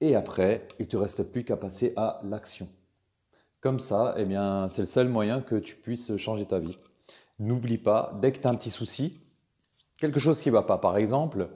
Et 0.00 0.14
après, 0.14 0.68
il 0.78 0.88
te 0.88 0.96
reste 0.96 1.22
plus 1.22 1.44
qu'à 1.44 1.56
passer 1.56 1.92
à 1.96 2.20
l'action. 2.24 2.68
Comme 3.60 3.80
ça, 3.80 4.14
eh 4.18 4.24
bien, 4.24 4.68
c'est 4.68 4.82
le 4.82 4.86
seul 4.86 5.08
moyen 5.08 5.40
que 5.40 5.56
tu 5.56 5.76
puisses 5.76 6.16
changer 6.16 6.46
ta 6.46 6.58
vie. 6.58 6.78
N'oublie 7.38 7.78
pas, 7.78 8.18
dès 8.20 8.32
que 8.32 8.38
tu 8.38 8.46
as 8.46 8.50
un 8.50 8.54
petit 8.54 8.70
souci, 8.70 9.20
quelque 9.98 10.20
chose 10.20 10.40
qui 10.40 10.50
ne 10.50 10.54
va 10.54 10.62
pas. 10.62 10.78
Par 10.78 10.96
exemple, 10.96 11.48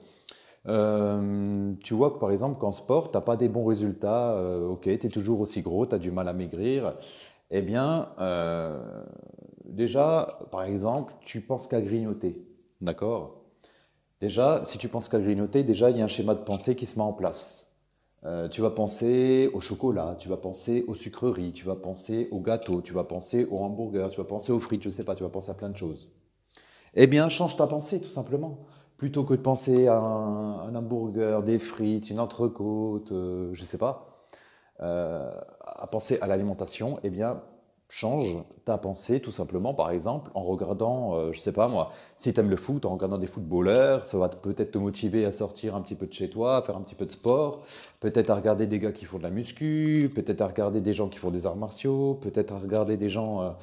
euh, 0.68 1.72
tu 1.82 1.94
vois 1.94 2.10
que 2.10 2.18
par 2.18 2.30
exemple 2.30 2.58
qu'en 2.58 2.72
sport, 2.72 3.10
tu 3.10 3.16
n'as 3.16 3.22
pas 3.22 3.36
des 3.36 3.48
bons 3.48 3.64
résultats, 3.64 4.34
euh, 4.34 4.68
ok, 4.68 4.82
tu 4.82 5.06
es 5.06 5.08
toujours 5.08 5.40
aussi 5.40 5.62
gros, 5.62 5.86
tu 5.86 5.94
as 5.94 5.98
du 5.98 6.10
mal 6.10 6.28
à 6.28 6.32
maigrir, 6.32 6.94
eh 7.50 7.62
bien, 7.62 8.10
euh, 8.20 9.04
déjà, 9.64 10.38
par 10.50 10.62
exemple, 10.62 11.14
tu 11.24 11.40
penses 11.40 11.66
qu'à 11.66 11.80
grignoter, 11.80 12.46
d'accord? 12.80 13.39
Déjà, 14.20 14.64
si 14.64 14.78
tu 14.78 14.88
penses 14.88 15.08
qu'à 15.08 15.18
grignoter, 15.18 15.64
déjà, 15.64 15.90
il 15.90 15.96
y 15.98 16.00
a 16.00 16.04
un 16.04 16.08
schéma 16.08 16.34
de 16.34 16.42
pensée 16.42 16.76
qui 16.76 16.86
se 16.86 16.96
met 16.98 17.04
en 17.04 17.12
place. 17.12 17.66
tu 18.50 18.60
vas 18.60 18.70
penser 18.70 19.50
au 19.54 19.60
chocolat, 19.60 20.16
tu 20.18 20.28
vas 20.28 20.36
penser 20.36 20.84
aux 20.88 20.94
sucreries, 20.94 21.52
tu 21.52 21.64
vas 21.64 21.76
penser 21.76 22.28
au 22.30 22.40
gâteau, 22.40 22.82
tu 22.82 22.92
vas 22.92 23.04
penser 23.04 23.46
au 23.50 23.58
hamburger, 23.58 24.10
tu 24.10 24.18
vas 24.18 24.24
penser 24.24 24.52
aux 24.52 24.60
frites, 24.60 24.82
je 24.82 24.90
sais 24.90 25.04
pas, 25.04 25.14
tu 25.14 25.22
vas 25.22 25.30
penser 25.30 25.50
à 25.50 25.54
plein 25.54 25.70
de 25.70 25.76
choses. 25.76 26.10
Eh 26.94 27.06
bien, 27.06 27.28
change 27.28 27.56
ta 27.56 27.66
pensée, 27.66 28.00
tout 28.00 28.08
simplement. 28.08 28.58
Plutôt 28.96 29.24
que 29.24 29.34
de 29.34 29.40
penser 29.40 29.86
à 29.86 29.96
un, 29.96 30.74
hamburger, 30.74 31.42
des 31.42 31.58
frites, 31.58 32.10
une 32.10 32.20
entrecôte, 32.20 33.12
euh, 33.12 33.50
je 33.54 33.62
ne 33.62 33.66
sais 33.66 33.78
pas, 33.78 34.26
euh, 34.80 35.30
à 35.64 35.86
penser 35.86 36.18
à 36.20 36.26
l'alimentation, 36.26 36.98
eh 37.02 37.10
bien, 37.10 37.42
change 37.90 38.38
ta 38.64 38.78
pensée 38.78 39.20
tout 39.20 39.30
simplement, 39.30 39.74
par 39.74 39.90
exemple, 39.90 40.30
en 40.34 40.42
regardant, 40.42 41.14
euh, 41.14 41.32
je 41.32 41.40
sais 41.40 41.52
pas 41.52 41.68
moi, 41.68 41.90
si 42.16 42.32
tu 42.32 42.40
aimes 42.40 42.50
le 42.50 42.56
foot, 42.56 42.86
en 42.86 42.94
regardant 42.94 43.18
des 43.18 43.26
footballeurs, 43.26 44.06
ça 44.06 44.18
va 44.18 44.28
peut-être 44.28 44.72
te 44.72 44.78
motiver 44.78 45.24
à 45.24 45.32
sortir 45.32 45.74
un 45.74 45.82
petit 45.82 45.94
peu 45.94 46.06
de 46.06 46.12
chez 46.12 46.30
toi, 46.30 46.56
à 46.56 46.62
faire 46.62 46.76
un 46.76 46.82
petit 46.82 46.94
peu 46.94 47.06
de 47.06 47.12
sport, 47.12 47.62
peut-être 48.00 48.30
à 48.30 48.36
regarder 48.36 48.66
des 48.66 48.78
gars 48.78 48.92
qui 48.92 49.04
font 49.04 49.18
de 49.18 49.24
la 49.24 49.30
muscu, 49.30 50.10
peut-être 50.14 50.40
à 50.40 50.46
regarder 50.46 50.80
des 50.80 50.92
gens 50.92 51.08
qui 51.08 51.18
font 51.18 51.30
des 51.30 51.46
arts 51.46 51.56
martiaux, 51.56 52.14
peut-être 52.14 52.52
à 52.52 52.58
regarder 52.58 52.96
des 52.96 53.08
gens 53.08 53.56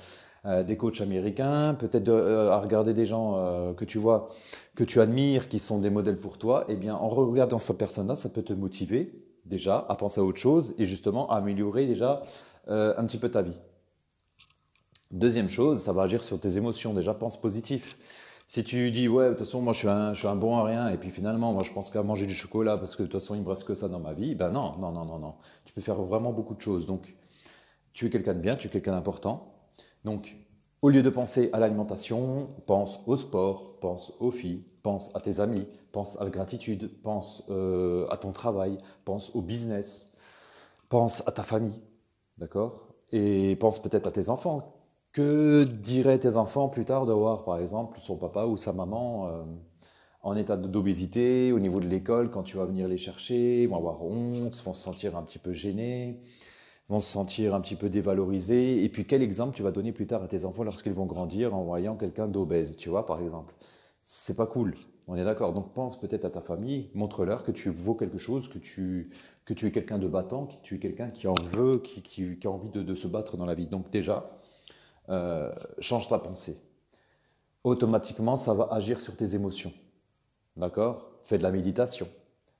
euh, 0.48 0.64
des 0.64 0.78
coachs 0.78 1.02
américains, 1.02 1.76
peut-être 1.78 2.08
euh, 2.08 2.52
à 2.52 2.60
regarder 2.60 2.94
des 2.94 3.06
gens 3.06 3.36
euh, 3.38 3.74
que 3.74 3.84
tu 3.84 3.98
vois, 3.98 4.30
que 4.76 4.86
tu 4.86 5.02
admires, 5.02 5.50
qui 5.50 5.60
sont 5.60 5.78
des 5.80 5.90
modèles 5.90 6.20
pour 6.20 6.38
toi, 6.38 6.64
eh 6.70 6.76
bien, 6.76 6.96
en 6.96 7.10
regardant 7.10 7.60
cette 7.60 7.78
personne-là, 7.78 8.16
ça 8.16 8.30
peut 8.30 8.44
te 8.44 8.54
motiver 8.54 9.12
déjà 9.46 9.86
à 9.90 9.96
penser 9.96 10.22
à 10.22 10.24
autre 10.24 10.38
chose 10.38 10.74
et 10.78 10.86
justement 10.86 11.30
à 11.30 11.38
améliorer 11.38 11.86
déjà 11.88 12.22
un 12.70 13.06
petit 13.06 13.18
peu 13.18 13.30
ta 13.30 13.42
vie. 13.42 13.58
Deuxième 15.12 15.50
chose, 15.50 15.82
ça 15.82 15.94
va 15.94 16.04
agir 16.04 16.22
sur 16.24 16.40
tes 16.40 16.58
émotions. 16.58 16.94
Déjà, 16.94 17.14
pense 17.14 17.40
positif. 17.40 17.98
Si 18.46 18.64
tu 18.64 18.92
dis, 18.92 19.08
ouais, 19.08 19.26
de 19.26 19.30
toute 19.32 19.40
façon, 19.40 19.62
moi, 19.62 19.74
je 19.74 19.80
suis 20.16 20.28
un, 20.28 20.36
bon 20.36 20.58
à 20.58 20.64
rien, 20.64 20.90
et 20.90 20.98
puis 20.98 21.10
finalement, 21.12 21.54
moi, 21.54 21.64
je 21.64 21.72
pense 21.72 21.90
qu'à 21.90 22.04
manger 22.04 22.26
du 22.26 22.34
chocolat 22.34 22.78
parce 22.78 22.96
que 22.96 23.04
de 23.04 23.08
toute 23.08 23.22
façon, 23.22 23.36
il 23.36 23.42
me 23.42 23.50
reste 23.50 23.64
que 23.64 23.76
ça 23.76 23.88
dans 23.88 24.00
ma 24.00 24.14
vie, 24.14 24.36
ben 24.36 24.52
non, 24.52 24.78
non, 24.78 24.92
non, 24.92 25.06
non, 25.06 25.20
non. 25.20 25.36
Tu 25.66 25.74
peux 25.74 25.82
faire 25.82 26.02
vraiment 26.02 26.34
beaucoup 26.34 26.56
de 26.56 26.62
choses. 26.62 26.86
Donc, 26.86 27.16
tu 27.94 28.06
es 28.06 28.10
quelqu'un 28.10 28.34
de 28.34 28.40
bien, 28.40 28.56
tu 28.56 28.68
es 28.68 28.70
quelqu'un 28.70 28.92
d'important. 28.92 29.54
Donc, 30.04 30.36
au 30.82 30.90
lieu 30.90 31.04
de 31.04 31.10
penser 31.10 31.50
à 31.54 31.60
l'alimentation, 31.60 32.50
pense 32.66 33.00
au 33.06 33.16
sport, 33.18 33.80
pense 33.80 34.14
aux 34.20 34.32
filles, 34.32 34.66
pense 34.84 35.14
à 35.16 35.22
tes 35.22 35.40
amis, 35.40 35.68
pense 35.92 36.20
à 36.20 36.24
la 36.24 36.30
gratitude, 36.30 37.02
pense 37.02 37.44
euh, 37.50 38.08
à 38.10 38.18
ton 38.18 38.32
travail, 38.32 38.78
pense 39.06 39.34
au 39.36 39.42
business, 39.42 40.12
pense 40.90 41.28
à 41.28 41.32
ta 41.32 41.44
famille, 41.44 41.80
d'accord? 42.38 42.88
Et 43.12 43.56
pense 43.56 43.82
peut-être 43.82 44.08
à 44.08 44.12
tes 44.12 44.30
enfants 44.30 44.77
Que 45.18 45.64
diraient 45.64 46.20
tes 46.20 46.38
enfants 46.38 46.70
plus 46.70 46.86
tard 46.86 47.08
de 47.08 47.12
voir, 47.12 47.44
par 47.44 47.58
exemple, 47.58 47.98
son 48.00 48.18
papa 48.18 48.46
ou 48.46 48.56
sa 48.56 48.72
maman 48.72 49.28
euh, 49.28 49.44
en 50.22 50.36
état 50.36 50.56
d'obésité 50.56 51.52
au 51.52 51.58
niveau 51.58 51.80
de 51.80 51.88
l'école 51.88 52.30
quand 52.30 52.44
tu 52.44 52.58
vas 52.58 52.66
venir 52.66 52.88
les 52.88 52.98
chercher 52.98 53.64
Ils 53.64 53.68
vont 53.68 53.78
avoir 53.78 54.04
honte, 54.04 54.54
vont 54.64 54.74
se 54.74 54.84
sentir 54.84 55.18
un 55.18 55.24
petit 55.24 55.40
peu 55.40 55.54
gênés, 55.54 56.22
vont 56.88 57.00
se 57.00 57.12
sentir 57.12 57.56
un 57.56 57.62
petit 57.62 57.76
peu 57.76 57.90
dévalorisés. 57.90 58.84
Et 58.84 58.90
puis, 58.90 59.08
quel 59.08 59.24
exemple 59.24 59.56
tu 59.56 59.64
vas 59.64 59.72
donner 59.72 59.92
plus 59.92 60.06
tard 60.06 60.22
à 60.22 60.28
tes 60.28 60.46
enfants 60.46 60.64
lorsqu'ils 60.64 60.94
vont 60.94 61.08
grandir 61.08 61.56
en 61.56 61.64
voyant 61.64 61.96
quelqu'un 61.96 62.28
d'obèse, 62.28 62.78
tu 62.78 62.90
vois, 62.90 63.08
par 63.08 63.20
exemple? 63.20 63.56
C'est 64.04 64.38
pas 64.38 64.46
cool. 64.46 64.76
On 65.08 65.16
est 65.16 65.24
d'accord. 65.24 65.52
Donc 65.52 65.74
pense 65.74 66.00
peut-être 66.00 66.26
à 66.26 66.30
ta 66.30 66.42
famille, 66.42 66.92
montre-leur 66.94 67.42
que 67.42 67.52
tu 67.52 67.72
vaux 67.72 67.96
quelque 67.96 68.20
chose, 68.20 68.50
que 68.50 68.60
tu, 68.60 69.10
que 69.46 69.56
tu 69.56 69.66
es 69.66 69.72
quelqu'un 69.72 69.98
de 69.98 70.08
battant, 70.08 70.46
que 70.46 70.62
tu 70.62 70.76
es 70.76 70.80
quelqu'un 70.80 71.10
qui 71.10 71.28
en 71.28 71.34
veut, 71.54 71.80
qui, 71.80 72.04
qui, 72.04 72.38
a 72.46 72.52
envie 72.52 72.70
de, 72.70 72.94
se 72.94 73.08
battre 73.08 73.36
dans 73.36 73.48
la 73.48 73.56
vie. 73.56 73.66
Donc 73.66 73.90
déjà, 73.90 74.38
euh, 75.10 75.52
change 75.80 76.08
ta 76.08 76.20
pensée. 76.20 76.58
Automatiquement, 77.64 78.38
ça 78.38 78.54
va 78.54 78.68
agir 78.72 79.00
sur 79.00 79.16
tes 79.16 79.36
émotions. 79.36 79.74
D'accord? 80.56 81.12
Fais 81.22 81.38
de 81.38 81.44
la 81.44 81.52
méditation. 81.52 82.08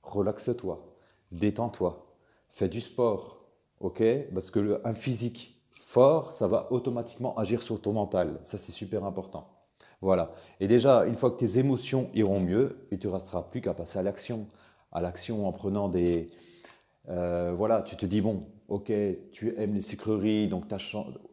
Relaxe-toi. 0.02 0.84
Détends-toi. 1.32 2.06
Fais 2.48 2.68
du 2.68 2.80
sport. 2.80 3.38
OK? 3.80 4.02
Parce 4.34 4.50
que 4.50 4.80
un 4.84 4.94
physique 4.94 5.60
fort, 5.86 6.32
ça 6.32 6.46
va 6.46 6.68
automatiquement 6.70 7.36
agir 7.38 7.62
sur 7.62 7.80
ton 7.80 7.92
mental. 7.92 8.40
Ça, 8.44 8.58
c'est 8.58 8.72
super 8.72 9.04
important. 9.04 9.48
Voilà. 10.00 10.32
Et 10.60 10.68
déjà, 10.68 11.06
une 11.06 11.16
fois 11.16 11.30
que 11.30 11.38
tes 11.38 11.58
émotions 11.58 12.10
iront 12.14 12.40
mieux, 12.40 12.86
il 12.90 12.98
ne 12.98 13.02
te 13.02 13.08
restera 13.08 13.48
plus 13.48 13.60
qu'à 13.60 13.74
passer 13.74 13.98
à 13.98 14.02
l'action. 14.02 14.46
À 14.92 15.00
l'action 15.00 15.46
en 15.46 15.52
prenant 15.52 15.88
des. 15.88 16.30
Euh, 17.08 17.52
voilà, 17.56 17.82
tu 17.82 17.96
te 17.96 18.06
dis, 18.06 18.20
bon, 18.20 18.46
ok, 18.68 18.92
tu 19.32 19.54
aimes 19.56 19.74
les 19.74 19.80
sucreries, 19.80 20.48
donc 20.48 20.64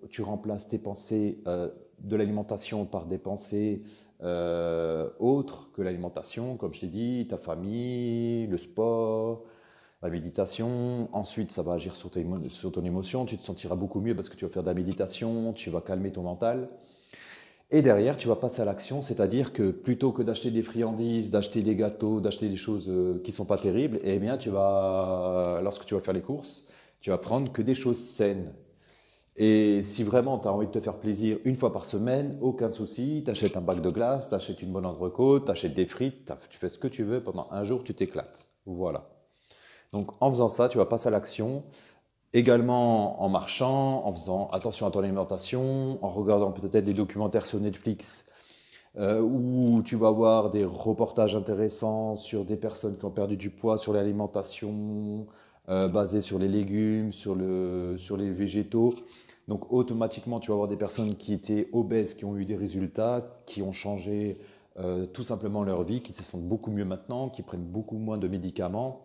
tu 0.09 0.21
remplaces 0.21 0.69
tes 0.69 0.77
pensées 0.79 1.41
euh, 1.47 1.69
de 1.99 2.15
l'alimentation 2.15 2.85
par 2.85 3.05
des 3.05 3.17
pensées 3.17 3.81
euh, 4.23 5.09
autres 5.19 5.71
que 5.73 5.81
l'alimentation, 5.81 6.55
comme 6.57 6.73
je 6.73 6.81
t'ai 6.81 6.87
dit, 6.87 7.27
ta 7.29 7.37
famille, 7.37 8.47
le 8.47 8.57
sport, 8.57 9.43
la 10.01 10.09
méditation. 10.09 11.09
Ensuite, 11.13 11.51
ça 11.51 11.63
va 11.63 11.73
agir 11.73 11.95
sur, 11.95 12.11
sur 12.49 12.71
ton 12.71 12.85
émotion. 12.85 13.25
Tu 13.25 13.37
te 13.37 13.45
sentiras 13.45 13.75
beaucoup 13.75 13.99
mieux 13.99 14.15
parce 14.15 14.29
que 14.29 14.35
tu 14.35 14.45
vas 14.45 14.51
faire 14.51 14.63
de 14.63 14.67
la 14.67 14.73
méditation, 14.73 15.53
tu 15.53 15.69
vas 15.69 15.81
calmer 15.81 16.11
ton 16.11 16.23
mental. 16.23 16.69
Et 17.71 17.81
derrière, 17.81 18.17
tu 18.17 18.27
vas 18.27 18.35
passer 18.35 18.61
à 18.61 18.65
l'action, 18.65 19.01
c'est-à-dire 19.01 19.51
que 19.51 19.71
plutôt 19.71 20.11
que 20.11 20.21
d'acheter 20.21 20.51
des 20.51 20.61
friandises, 20.61 21.31
d'acheter 21.31 21.61
des 21.61 21.75
gâteaux, 21.75 22.19
d'acheter 22.19 22.47
des 22.47 22.57
choses 22.57 22.87
euh, 22.89 23.21
qui 23.23 23.31
sont 23.31 23.45
pas 23.45 23.57
terribles, 23.57 23.99
eh 24.03 24.19
bien, 24.19 24.37
lorsque 25.61 25.85
tu 25.85 25.95
vas 25.95 26.01
faire 26.01 26.13
les 26.13 26.21
courses, 26.21 26.63
tu 27.01 27.09
vas 27.09 27.17
prendre 27.17 27.51
que 27.51 27.61
des 27.63 27.73
choses 27.73 27.97
saines. 27.99 28.53
Et 29.35 29.83
si 29.83 30.03
vraiment 30.03 30.39
tu 30.39 30.47
as 30.47 30.53
envie 30.53 30.67
de 30.67 30.71
te 30.71 30.79
faire 30.79 30.97
plaisir 30.99 31.39
une 31.43 31.55
fois 31.55 31.73
par 31.73 31.85
semaine, 31.85 32.37
aucun 32.39 32.69
souci, 32.69 33.23
tu 33.25 33.31
achètes 33.31 33.57
un 33.57 33.61
bac 33.61 33.81
de 33.81 33.89
glace, 33.89 34.29
tu 34.29 34.35
achètes 34.35 34.61
une 34.61 34.71
bonne 34.71 34.85
entrecôte, 34.85 35.45
tu 35.45 35.51
achètes 35.51 35.73
des 35.73 35.87
frites, 35.87 36.31
tu 36.49 36.57
fais 36.57 36.69
ce 36.69 36.77
que 36.77 36.87
tu 36.87 37.03
veux, 37.03 37.21
pendant 37.21 37.47
un 37.51 37.63
jour, 37.63 37.83
tu 37.83 37.93
t'éclates. 37.93 38.49
Voilà. 38.65 39.09
Donc 39.91 40.11
en 40.21 40.31
faisant 40.31 40.49
ça, 40.49 40.69
tu 40.69 40.77
vas 40.77 40.85
passer 40.85 41.07
à 41.07 41.11
l'action 41.11 41.63
Également 42.35 43.23
en 43.23 43.29
marchant, 43.29 44.05
en 44.05 44.11
faisant 44.11 44.49
attention 44.51 44.85
à 44.85 44.91
ton 44.91 44.99
alimentation, 44.99 45.97
en 46.03 46.09
regardant 46.09 46.51
peut-être 46.51 46.83
des 46.83 46.93
documentaires 46.93 47.45
sur 47.45 47.61
Netflix 47.61 48.25
euh, 48.97 49.21
où 49.21 49.81
tu 49.85 49.95
vas 49.95 50.11
voir 50.11 50.49
des 50.49 50.65
reportages 50.65 51.37
intéressants 51.37 52.17
sur 52.17 52.43
des 52.43 52.57
personnes 52.57 52.97
qui 52.97 53.05
ont 53.05 53.09
perdu 53.09 53.37
du 53.37 53.51
poids 53.51 53.77
sur 53.77 53.93
l'alimentation, 53.93 55.27
euh, 55.69 55.87
basée 55.87 56.21
sur 56.21 56.37
les 56.37 56.49
légumes, 56.49 57.13
sur, 57.13 57.35
le, 57.35 57.95
sur 57.97 58.17
les 58.17 58.31
végétaux. 58.31 58.95
Donc 59.47 59.71
automatiquement, 59.71 60.41
tu 60.41 60.49
vas 60.49 60.55
avoir 60.55 60.67
des 60.67 60.75
personnes 60.75 61.15
qui 61.15 61.31
étaient 61.31 61.69
obèses, 61.71 62.15
qui 62.15 62.25
ont 62.25 62.35
eu 62.35 62.43
des 62.43 62.57
résultats, 62.57 63.39
qui 63.45 63.61
ont 63.61 63.71
changé 63.71 64.39
euh, 64.77 65.05
tout 65.05 65.23
simplement 65.23 65.63
leur 65.63 65.83
vie, 65.83 66.01
qui 66.01 66.11
se 66.11 66.21
sentent 66.21 66.49
beaucoup 66.49 66.71
mieux 66.71 66.83
maintenant, 66.83 67.29
qui 67.29 67.43
prennent 67.43 67.63
beaucoup 67.63 67.97
moins 67.97 68.17
de 68.17 68.27
médicaments 68.27 69.04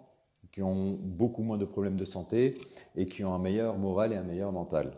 qui 0.52 0.62
ont 0.62 0.99
beaucoup 1.00 1.42
moins 1.42 1.59
de 1.59 1.64
problèmes 1.64 1.97
de 1.97 2.04
santé 2.04 2.59
et 2.97 3.07
qui 3.07 3.25
ont 3.25 3.35
un 3.35 3.38
meilleur 3.38 3.78
moral 3.78 4.12
et 4.12 4.16
un 4.16 4.23
meilleur 4.23 4.52
mental. 4.52 4.92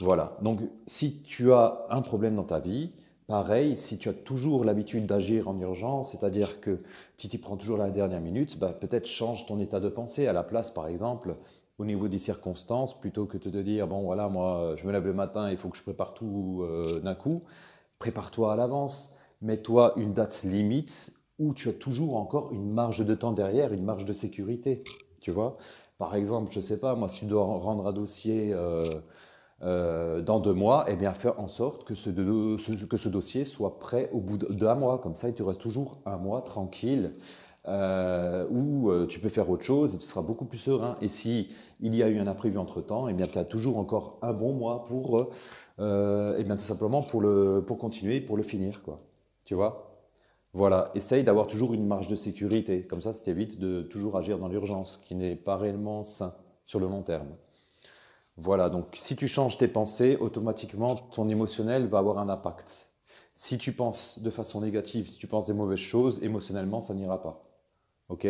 Voilà, 0.00 0.36
donc 0.42 0.60
si 0.86 1.22
tu 1.22 1.52
as 1.52 1.86
un 1.90 2.02
problème 2.02 2.36
dans 2.36 2.44
ta 2.44 2.60
vie, 2.60 2.92
pareil, 3.26 3.76
si 3.76 3.98
tu 3.98 4.08
as 4.08 4.12
toujours 4.12 4.64
l'habitude 4.64 5.06
d'agir 5.06 5.48
en 5.48 5.58
urgence, 5.58 6.12
c'est-à-dire 6.12 6.60
que 6.60 6.78
tu 7.16 7.28
t'y 7.28 7.38
prends 7.38 7.56
toujours 7.56 7.78
la 7.78 7.90
dernière 7.90 8.20
minute, 8.20 8.58
bah, 8.58 8.72
peut-être 8.72 9.06
change 9.06 9.46
ton 9.46 9.58
état 9.58 9.80
de 9.80 9.88
pensée. 9.88 10.28
À 10.28 10.32
la 10.32 10.44
place, 10.44 10.70
par 10.70 10.86
exemple, 10.86 11.36
au 11.78 11.84
niveau 11.84 12.08
des 12.08 12.18
circonstances, 12.18 12.98
plutôt 12.98 13.26
que 13.26 13.38
de 13.38 13.50
te 13.50 13.58
dire, 13.58 13.88
bon 13.88 14.02
voilà, 14.02 14.28
moi 14.28 14.74
je 14.76 14.86
me 14.86 14.92
lève 14.92 15.04
le 15.04 15.14
matin, 15.14 15.50
il 15.50 15.56
faut 15.56 15.68
que 15.68 15.76
je 15.76 15.82
prépare 15.82 16.14
tout 16.14 16.60
euh, 16.62 17.00
d'un 17.00 17.14
coup, 17.14 17.42
prépare-toi 17.98 18.52
à 18.52 18.56
l'avance, 18.56 19.12
mets-toi 19.42 19.94
une 19.96 20.12
date 20.12 20.42
limite 20.44 21.12
où 21.38 21.54
tu 21.54 21.68
as 21.68 21.72
toujours 21.72 22.16
encore 22.16 22.52
une 22.52 22.70
marge 22.72 23.04
de 23.04 23.14
temps 23.14 23.32
derrière, 23.32 23.72
une 23.72 23.84
marge 23.84 24.04
de 24.04 24.12
sécurité. 24.12 24.82
Tu 25.20 25.30
vois 25.30 25.56
Par 25.98 26.14
exemple, 26.14 26.52
je 26.52 26.58
ne 26.58 26.64
sais 26.64 26.78
pas, 26.78 26.94
moi, 26.94 27.08
si 27.08 27.20
tu 27.20 27.26
dois 27.26 27.44
rendre 27.44 27.86
un 27.86 27.92
dossier 27.92 28.52
euh, 28.52 29.00
euh, 29.62 30.20
dans 30.20 30.40
deux 30.40 30.52
mois, 30.52 30.84
eh 30.88 30.96
bien, 30.96 31.12
faire 31.12 31.38
en 31.40 31.48
sorte 31.48 31.84
que 31.84 31.94
ce, 31.94 32.10
que 32.10 32.96
ce 32.96 33.08
dossier 33.08 33.44
soit 33.44 33.78
prêt 33.78 34.10
au 34.12 34.20
bout 34.20 34.36
d'un 34.36 34.74
mois. 34.74 34.98
Comme 34.98 35.16
ça, 35.16 35.28
il 35.28 35.34
te 35.34 35.42
reste 35.42 35.60
toujours 35.60 35.98
un 36.06 36.16
mois 36.16 36.42
tranquille. 36.42 37.14
Euh, 37.66 38.46
où 38.50 38.90
tu 39.08 39.20
peux 39.20 39.28
faire 39.28 39.50
autre 39.50 39.64
chose 39.64 39.94
et 39.94 39.98
tu 39.98 40.06
seras 40.06 40.22
beaucoup 40.22 40.46
plus 40.46 40.58
serein. 40.58 40.96
Et 41.02 41.08
si 41.08 41.48
il 41.80 41.94
y 41.94 42.02
a 42.02 42.08
eu 42.08 42.18
un 42.18 42.26
imprévu 42.26 42.56
entre 42.56 42.80
temps, 42.80 43.08
eh 43.08 43.12
bien 43.12 43.26
tu 43.26 43.36
as 43.38 43.44
toujours 43.44 43.76
encore 43.76 44.18
un 44.22 44.32
bon 44.32 44.54
mois 44.54 44.84
pour, 44.84 45.28
eh 45.78 46.44
bien 46.44 46.56
tout 46.56 46.64
simplement 46.64 47.02
pour 47.02 47.20
le 47.20 47.62
pour 47.66 47.76
continuer, 47.76 48.20
pour 48.22 48.38
le 48.38 48.42
finir, 48.42 48.82
quoi. 48.82 49.00
Tu 49.44 49.54
vois? 49.54 49.87
Voilà, 50.58 50.90
essaye 50.96 51.22
d'avoir 51.22 51.46
toujours 51.46 51.72
une 51.72 51.86
marge 51.86 52.08
de 52.08 52.16
sécurité. 52.16 52.82
Comme 52.82 53.00
ça, 53.00 53.12
ça 53.12 53.22
t'évite 53.22 53.60
de 53.60 53.82
toujours 53.82 54.16
agir 54.16 54.38
dans 54.38 54.48
l'urgence, 54.48 55.00
qui 55.04 55.14
n'est 55.14 55.36
pas 55.36 55.56
réellement 55.56 56.02
sain 56.02 56.34
sur 56.66 56.80
le 56.80 56.88
long 56.88 57.02
terme. 57.02 57.28
Voilà, 58.36 58.68
donc 58.68 58.86
si 58.94 59.14
tu 59.14 59.28
changes 59.28 59.56
tes 59.56 59.68
pensées, 59.68 60.16
automatiquement, 60.18 60.96
ton 60.96 61.28
émotionnel 61.28 61.86
va 61.86 61.98
avoir 61.98 62.18
un 62.18 62.28
impact. 62.28 62.90
Si 63.36 63.56
tu 63.56 63.70
penses 63.70 64.18
de 64.18 64.30
façon 64.30 64.60
négative, 64.60 65.08
si 65.08 65.16
tu 65.16 65.28
penses 65.28 65.46
des 65.46 65.52
mauvaises 65.52 65.78
choses, 65.78 66.18
émotionnellement, 66.24 66.80
ça 66.80 66.92
n'ira 66.92 67.22
pas. 67.22 67.48
OK? 68.08 68.26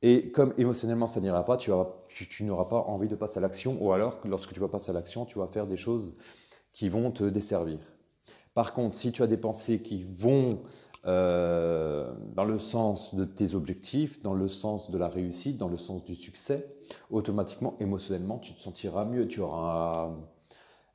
Et 0.00 0.30
comme 0.30 0.54
émotionnellement, 0.56 1.06
ça 1.06 1.20
n'ira 1.20 1.44
pas, 1.44 1.58
tu, 1.58 1.70
tu 2.08 2.44
n'auras 2.44 2.64
pas 2.64 2.80
envie 2.80 3.08
de 3.08 3.14
passer 3.14 3.38
à 3.38 3.40
l'action, 3.42 3.76
ou 3.78 3.92
alors, 3.92 4.20
lorsque 4.24 4.54
tu 4.54 4.60
vas 4.60 4.68
passer 4.68 4.88
à 4.88 4.94
l'action, 4.94 5.26
tu 5.26 5.38
vas 5.38 5.48
faire 5.48 5.66
des 5.66 5.76
choses 5.76 6.16
qui 6.72 6.88
vont 6.88 7.10
te 7.10 7.24
desservir. 7.24 7.78
Par 8.54 8.72
contre, 8.72 8.96
si 8.96 9.12
tu 9.12 9.22
as 9.22 9.26
des 9.26 9.36
pensées 9.36 9.82
qui 9.82 10.02
vont 10.02 10.62
euh, 11.06 12.12
dans 12.34 12.44
le 12.44 12.58
sens 12.58 13.14
de 13.14 13.24
tes 13.24 13.54
objectifs, 13.54 14.22
dans 14.22 14.34
le 14.34 14.48
sens 14.48 14.90
de 14.90 14.98
la 14.98 15.08
réussite, 15.08 15.56
dans 15.56 15.68
le 15.68 15.76
sens 15.76 16.04
du 16.04 16.14
succès, 16.14 16.74
automatiquement, 17.10 17.76
émotionnellement, 17.80 18.38
tu 18.38 18.54
te 18.54 18.60
sentiras 18.60 19.04
mieux. 19.04 19.28
Tu 19.28 19.40
auras 19.40 20.14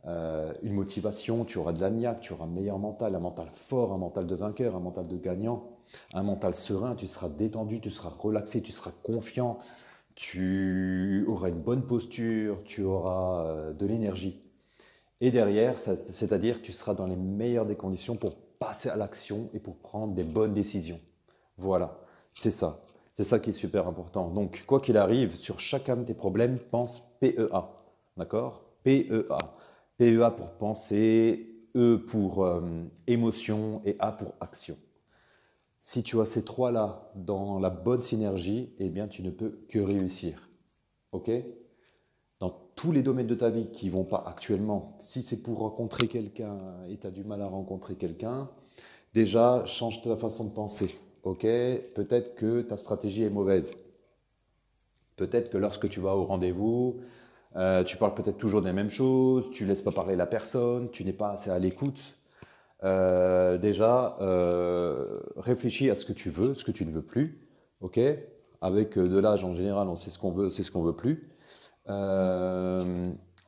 euh, 0.06 0.54
une 0.64 0.74
motivation, 0.74 1.46
tu 1.46 1.58
auras 1.58 1.72
de 1.72 1.80
la 1.80 1.90
niaque, 1.90 2.20
tu 2.20 2.34
auras 2.34 2.46
un 2.46 2.50
meilleur 2.50 2.78
mental, 2.80 3.16
un 3.16 3.20
mental 3.20 3.48
fort, 3.54 3.94
un 3.94 3.98
mental 3.98 4.28
de 4.28 4.36
vainqueur, 4.36 4.76
un 4.76 4.82
mental 4.82 5.08
de 5.08 5.18
gagnant, 5.18 5.70
un 6.14 6.24
mental 6.24 6.54
serein, 6.56 6.96
tu 6.96 7.08
seras 7.08 7.30
détendu, 7.30 7.80
tu 7.80 7.90
seras 7.90 8.10
relaxé, 8.10 8.62
tu 8.62 8.74
seras 8.74 8.92
confiant, 9.04 9.60
tu 10.16 11.26
auras 11.30 11.50
une 11.50 11.62
bonne 11.62 11.84
posture, 11.84 12.62
tu 12.66 12.84
auras 12.84 13.46
euh, 13.46 13.74
de 13.74 13.86
l'énergie. 13.86 14.42
Et 15.22 15.32
derrière, 15.32 15.78
c'est-à-dire 15.78 16.60
que 16.60 16.66
tu 16.66 16.74
seras 16.74 16.96
dans 16.96 17.06
les 17.06 17.16
meilleures 17.16 17.66
des 17.66 17.78
conditions 17.78 18.18
pour 18.18 18.36
à 18.90 18.96
l'action 18.96 19.50
et 19.54 19.60
pour 19.60 19.78
prendre 19.78 20.14
des 20.14 20.24
bonnes 20.24 20.54
décisions. 20.54 21.00
Voilà, 21.58 22.00
c'est 22.32 22.52
ça. 22.52 22.78
C'est 23.16 23.24
ça 23.24 23.40
qui 23.40 23.52
est 23.52 23.54
super 23.54 23.88
important. 23.88 24.30
Donc, 24.30 24.64
quoi 24.66 24.80
qu'il 24.80 24.98
arrive, 24.98 25.36
sur 25.36 25.60
chacun 25.60 25.98
de 25.98 26.04
tes 26.04 26.16
problèmes, 26.16 26.58
pense 26.58 27.04
PEA. 27.20 27.50
D'accord? 28.18 28.64
PEA. 28.84 29.38
PEA 29.98 30.32
pour 30.36 30.52
penser, 30.54 31.54
E 31.76 31.98
pour 31.98 32.46
euh, 32.46 32.62
émotion 33.08 33.82
et 33.84 33.96
A 34.00 34.12
pour 34.12 34.34
action. 34.40 34.78
Si 35.80 36.04
tu 36.04 36.22
as 36.22 36.26
ces 36.26 36.46
trois-là 36.46 37.12
dans 37.16 37.60
la 37.60 37.70
bonne 37.70 38.02
synergie, 38.02 38.74
eh 38.78 38.90
bien, 38.90 39.08
tu 39.08 39.24
ne 39.24 39.32
peux 39.32 39.66
que 39.70 39.80
réussir. 39.80 40.50
OK? 41.12 41.32
Tous 42.76 42.92
les 42.92 43.02
domaines 43.02 43.28
de 43.28 43.36
ta 43.36 43.50
vie 43.50 43.68
qui 43.72 43.90
vont 43.90 44.04
pas 44.04 44.24
actuellement, 44.28 44.98
si 45.02 45.24
c'est 45.24 45.42
pour 45.42 45.60
rencontrer 45.60 46.08
quelqu'un 46.08 46.58
et 46.90 46.98
tu 46.98 47.08
as 47.08 47.12
du 47.12 47.24
mal 47.24 47.42
à 47.42 47.48
rencontrer 47.48 47.96
quelqu'un, 47.96 48.50
déjà 49.14 49.66
change 49.66 50.02
ta 50.02 50.16
façon 50.18 50.46
de 50.46 50.52
penser. 50.52 50.96
Ok, 51.24 51.42
peut-être 51.42 52.36
que 52.36 52.62
ta 52.62 52.76
stratégie 52.78 53.24
est 53.24 53.30
mauvaise. 53.30 53.76
Peut-être 55.16 55.50
que 55.50 55.58
lorsque 55.58 55.88
tu 55.90 56.00
vas 56.00 56.16
au 56.16 56.26
rendez-vous, 56.26 57.00
euh, 57.56 57.84
tu 57.84 57.98
parles 57.98 58.16
peut-être 58.16 58.38
toujours 58.38 58.62
des 58.62 58.74
mêmes 58.74 58.90
choses, 58.90 59.50
tu 59.52 59.66
laisses 59.66 59.82
pas 59.82 59.92
parler 59.92 60.16
la 60.16 60.26
personne, 60.26 60.90
tu 60.92 61.06
n'es 61.06 61.14
pas 61.14 61.32
assez 61.32 61.50
à 61.50 61.60
l'écoute. 61.60 62.16
Euh, 62.84 63.58
déjà, 63.58 64.18
euh, 64.22 65.22
réfléchis 65.38 65.90
à 65.90 65.96
ce 65.96 66.06
que 66.06 66.14
tu 66.14 66.30
veux, 66.30 66.56
ce 66.56 66.66
que 66.66 66.72
tu 66.72 66.86
ne 66.86 66.92
veux 66.92 67.04
plus. 67.04 67.40
Ok, 67.80 68.00
avec 68.62 68.98
de 68.98 69.20
l'âge 69.20 69.46
en 69.46 69.54
général, 69.56 69.88
on 69.88 69.96
sait 69.96 70.10
ce 70.10 70.18
qu'on 70.18 70.32
veut, 70.32 70.50
c'est 70.50 70.64
ce 70.64 70.72
qu'on 70.72 70.84
veut 70.84 70.96
plus. 70.96 71.30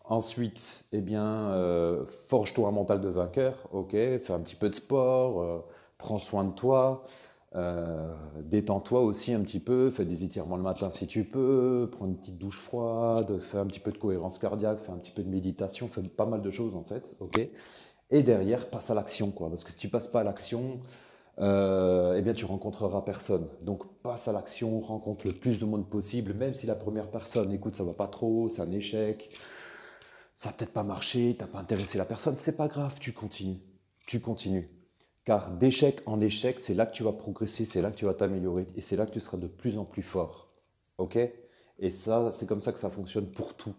Ensuite, 0.07 0.85
eh 0.91 1.01
bien, 1.01 1.49
euh, 1.49 2.05
forge-toi 2.27 2.67
un 2.69 2.71
mental 2.71 3.01
de 3.01 3.09
vainqueur, 3.09 3.67
ok, 3.71 3.91
fais 3.91 4.31
un 4.33 4.39
petit 4.39 4.55
peu 4.55 4.69
de 4.69 4.75
sport, 4.75 5.41
euh, 5.41 5.65
prends 5.97 6.19
soin 6.19 6.43
de 6.43 6.51
toi, 6.51 7.03
euh, 7.55 8.13
détends-toi 8.43 9.01
aussi 9.01 9.33
un 9.33 9.41
petit 9.41 9.59
peu, 9.59 9.89
fais 9.89 10.05
des 10.05 10.23
étirements 10.23 10.57
le 10.57 10.61
matin 10.63 10.91
si 10.91 11.07
tu 11.07 11.23
peux, 11.23 11.89
prends 11.91 12.05
une 12.05 12.17
petite 12.17 12.37
douche 12.37 12.59
froide, 12.59 13.39
fais 13.39 13.57
un 13.57 13.65
petit 13.65 13.79
peu 13.79 13.91
de 13.91 13.97
cohérence 13.97 14.37
cardiaque, 14.37 14.79
fais 14.79 14.91
un 14.91 14.97
petit 14.97 15.11
peu 15.11 15.23
de 15.23 15.29
méditation, 15.29 15.87
fais 15.87 16.03
pas 16.03 16.27
mal 16.27 16.43
de 16.43 16.51
choses 16.51 16.75
en 16.75 16.83
fait, 16.83 17.15
ok. 17.19 17.39
Et 18.11 18.21
derrière, 18.21 18.69
passe 18.69 18.91
à 18.91 18.93
l'action, 18.93 19.31
quoi, 19.31 19.49
parce 19.49 19.63
que 19.63 19.71
si 19.71 19.77
tu 19.77 19.89
passes 19.89 20.07
pas 20.07 20.21
à 20.21 20.23
l'action, 20.23 20.79
eh 21.37 22.21
bien, 22.21 22.33
tu 22.33 22.45
rencontreras 22.45 23.01
personne. 23.01 23.47
Donc, 23.61 23.83
passe 24.01 24.27
à 24.27 24.31
l'action, 24.31 24.79
rencontre 24.79 25.27
le 25.27 25.33
plus 25.33 25.59
de 25.59 25.65
monde 25.65 25.89
possible, 25.89 26.33
même 26.33 26.53
si 26.53 26.65
la 26.65 26.75
première 26.75 27.09
personne, 27.09 27.51
écoute, 27.51 27.75
ça 27.75 27.83
va 27.83 27.93
pas 27.93 28.07
trop, 28.07 28.49
c'est 28.49 28.61
un 28.61 28.71
échec 28.71 29.29
ça 30.35 30.49
n'a 30.49 30.55
peut-être 30.55 30.73
pas 30.73 30.83
marché, 30.83 31.35
tu 31.37 31.43
n'as 31.43 31.49
pas 31.49 31.59
intéressé 31.59 31.97
la 31.97 32.05
personne, 32.05 32.35
c'est 32.39 32.57
pas 32.57 32.67
grave, 32.67 32.99
tu 32.99 33.13
continues. 33.13 33.59
Tu 34.05 34.19
continues. 34.19 34.69
Car 35.23 35.51
d'échec 35.51 36.01
en 36.05 36.19
échec, 36.21 36.59
c'est 36.59 36.75
là 36.75 36.85
que 36.85 36.93
tu 36.93 37.03
vas 37.03 37.13
progresser, 37.13 37.65
c'est 37.65 37.81
là 37.81 37.89
que 37.89 37.95
tu 37.95 38.05
vas 38.05 38.13
t'améliorer 38.13 38.67
et 38.75 38.81
c'est 38.81 38.95
là 38.95 39.05
que 39.05 39.11
tu 39.11 39.19
seras 39.19 39.37
de 39.37 39.47
plus 39.47 39.77
en 39.77 39.85
plus 39.85 40.03
fort. 40.03 40.49
OK? 40.97 41.17
Et 41.79 41.89
ça, 41.89 42.31
c'est 42.31 42.45
comme 42.45 42.61
ça 42.61 42.71
que 42.71 42.79
ça 42.79 42.89
fonctionne 42.89 43.31
pour 43.31 43.55
tout. 43.55 43.73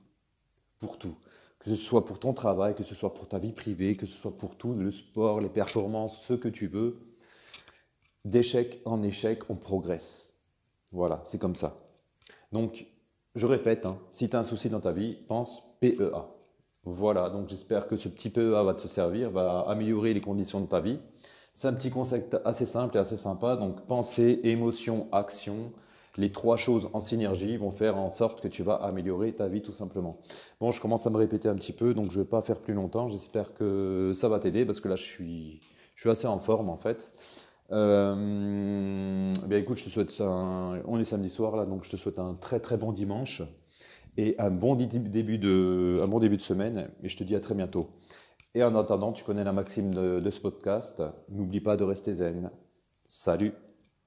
Pour 0.81 0.99
tout. 0.99 1.15
Que 1.61 1.71
ce 1.71 1.77
soit 1.77 2.05
pour 2.05 2.19
ton 2.19 2.33
travail, 2.33 2.75
que 2.75 2.85
ce 2.85 2.95
soit 2.95 3.15
pour 3.15 3.29
ta 3.29 3.39
vie 3.39 3.53
privée, 3.53 3.97
que 3.97 4.07
ce 4.07 4.17
soit 4.17 4.37
pour 4.37 4.57
tout, 4.57 4.75
le 4.75 4.91
sport, 4.91 5.41
les 5.41 5.49
performances, 5.49 6.21
ce 6.23 6.35
que 6.35 6.49
tu 6.49 6.67
veux. 6.67 6.99
D'échec 8.27 8.81
en 8.85 9.05
échec, 9.05 9.49
on 9.51 9.55
progresse. 9.55 10.33
Voilà, 10.91 11.21
c'est 11.23 11.39
comme 11.39 11.55
ça. 11.55 11.79
Donc, 12.51 12.85
je 13.37 13.47
répète, 13.47 13.87
hein, 13.87 14.01
si 14.11 14.29
tu 14.29 14.35
as 14.35 14.41
un 14.41 14.45
souci 14.45 14.69
dans 14.69 14.81
ta 14.81 14.91
vie, 14.91 15.15
pense 15.29 15.63
PEA. 15.79 16.27
Voilà, 16.83 17.31
donc 17.31 17.49
j'espère 17.49 17.87
que 17.87 17.97
ce 17.97 18.09
petit 18.09 18.31
PEA 18.31 18.65
va 18.65 18.75
te 18.75 18.89
servir, 18.89 19.31
va 19.31 19.61
améliorer 19.69 20.13
les 20.13 20.21
conditions 20.21 20.61
de 20.61 20.67
ta 20.67 20.81
vie. 20.81 20.99
C'est 21.55 21.69
un 21.69 21.73
petit 21.73 21.91
concept 21.91 22.37
assez 22.45 22.67
simple 22.67 22.97
et 22.97 22.99
assez 22.99 23.17
sympa. 23.17 23.55
Donc 23.55 23.87
pensée, 23.87 24.41
émotion, 24.43 25.07
action, 25.13 25.71
les 26.17 26.33
trois 26.33 26.57
choses 26.57 26.91
en 26.95 27.01
synergie 27.01 27.57
vont 27.57 27.71
faire 27.71 27.97
en 27.97 28.11
sorte 28.11 28.41
que 28.41 28.49
tu 28.49 28.65
vas 28.65 28.75
améliorer 28.75 29.35
ta 29.35 29.47
vie 29.47 29.63
tout 29.63 29.71
simplement. 29.71 30.19
Bon, 30.61 30.73
je 30.73 30.81
commence 30.81 31.07
à 31.07 31.11
me 31.11 31.17
répéter 31.17 31.49
un 31.49 31.55
petit 31.55 31.73
peu, 31.73 31.95
donc 31.95 32.11
je 32.11 32.19
ne 32.19 32.25
vais 32.25 32.29
pas 32.29 32.43
faire 32.43 32.59
plus 32.59 32.75
longtemps. 32.75 33.09
J'espère 33.09 33.55
que 33.55 34.15
ça 34.17 34.29
va 34.29 34.41
t'aider 34.41 34.65
parce 34.65 34.81
que 34.81 34.89
là, 34.89 34.97
je 34.97 35.05
suis, 35.05 35.61
je 35.95 36.01
suis 36.01 36.11
assez 36.11 36.27
en 36.27 36.41
forme 36.41 36.71
en 36.71 36.77
fait. 36.77 37.13
Euh, 37.73 39.33
bien 39.47 39.59
écoute, 39.59 39.79
je 39.79 39.85
te 39.85 39.89
souhaite 39.89 40.21
un, 40.21 40.81
on 40.87 41.01
est 41.01 41.05
samedi 41.05 41.29
soir 41.29 41.57
là, 41.57 41.67
donc 41.67 41.85
je 41.85 41.91
te 41.91 41.97
souhaite 41.97 42.19
un 42.19 42.35
très 42.35 42.61
très 42.61 42.77
bon 42.77 42.93
dimanche 42.93 43.43
et 44.17 44.37
un 44.39 44.51
bon 44.51 44.77
début 44.77 45.39
de, 45.39 45.99
un 46.03 46.07
bon 46.07 46.21
début 46.21 46.37
de 46.37 46.43
semaine. 46.43 46.89
Et 47.03 47.09
je 47.09 47.17
te 47.17 47.25
dis 47.25 47.35
à 47.35 47.41
très 47.41 47.55
bientôt. 47.55 47.91
Et 48.55 48.63
en 48.63 48.75
attendant, 48.77 49.13
tu 49.13 49.25
connais 49.25 49.45
la 49.45 49.53
maxime 49.53 49.95
de, 49.95 50.21
de 50.21 50.31
ce 50.31 50.41
podcast. 50.41 51.03
N'oublie 51.29 51.61
pas 51.61 51.77
de 51.77 51.85
rester 51.85 52.15
zen. 52.15 52.51
Salut 53.05 53.53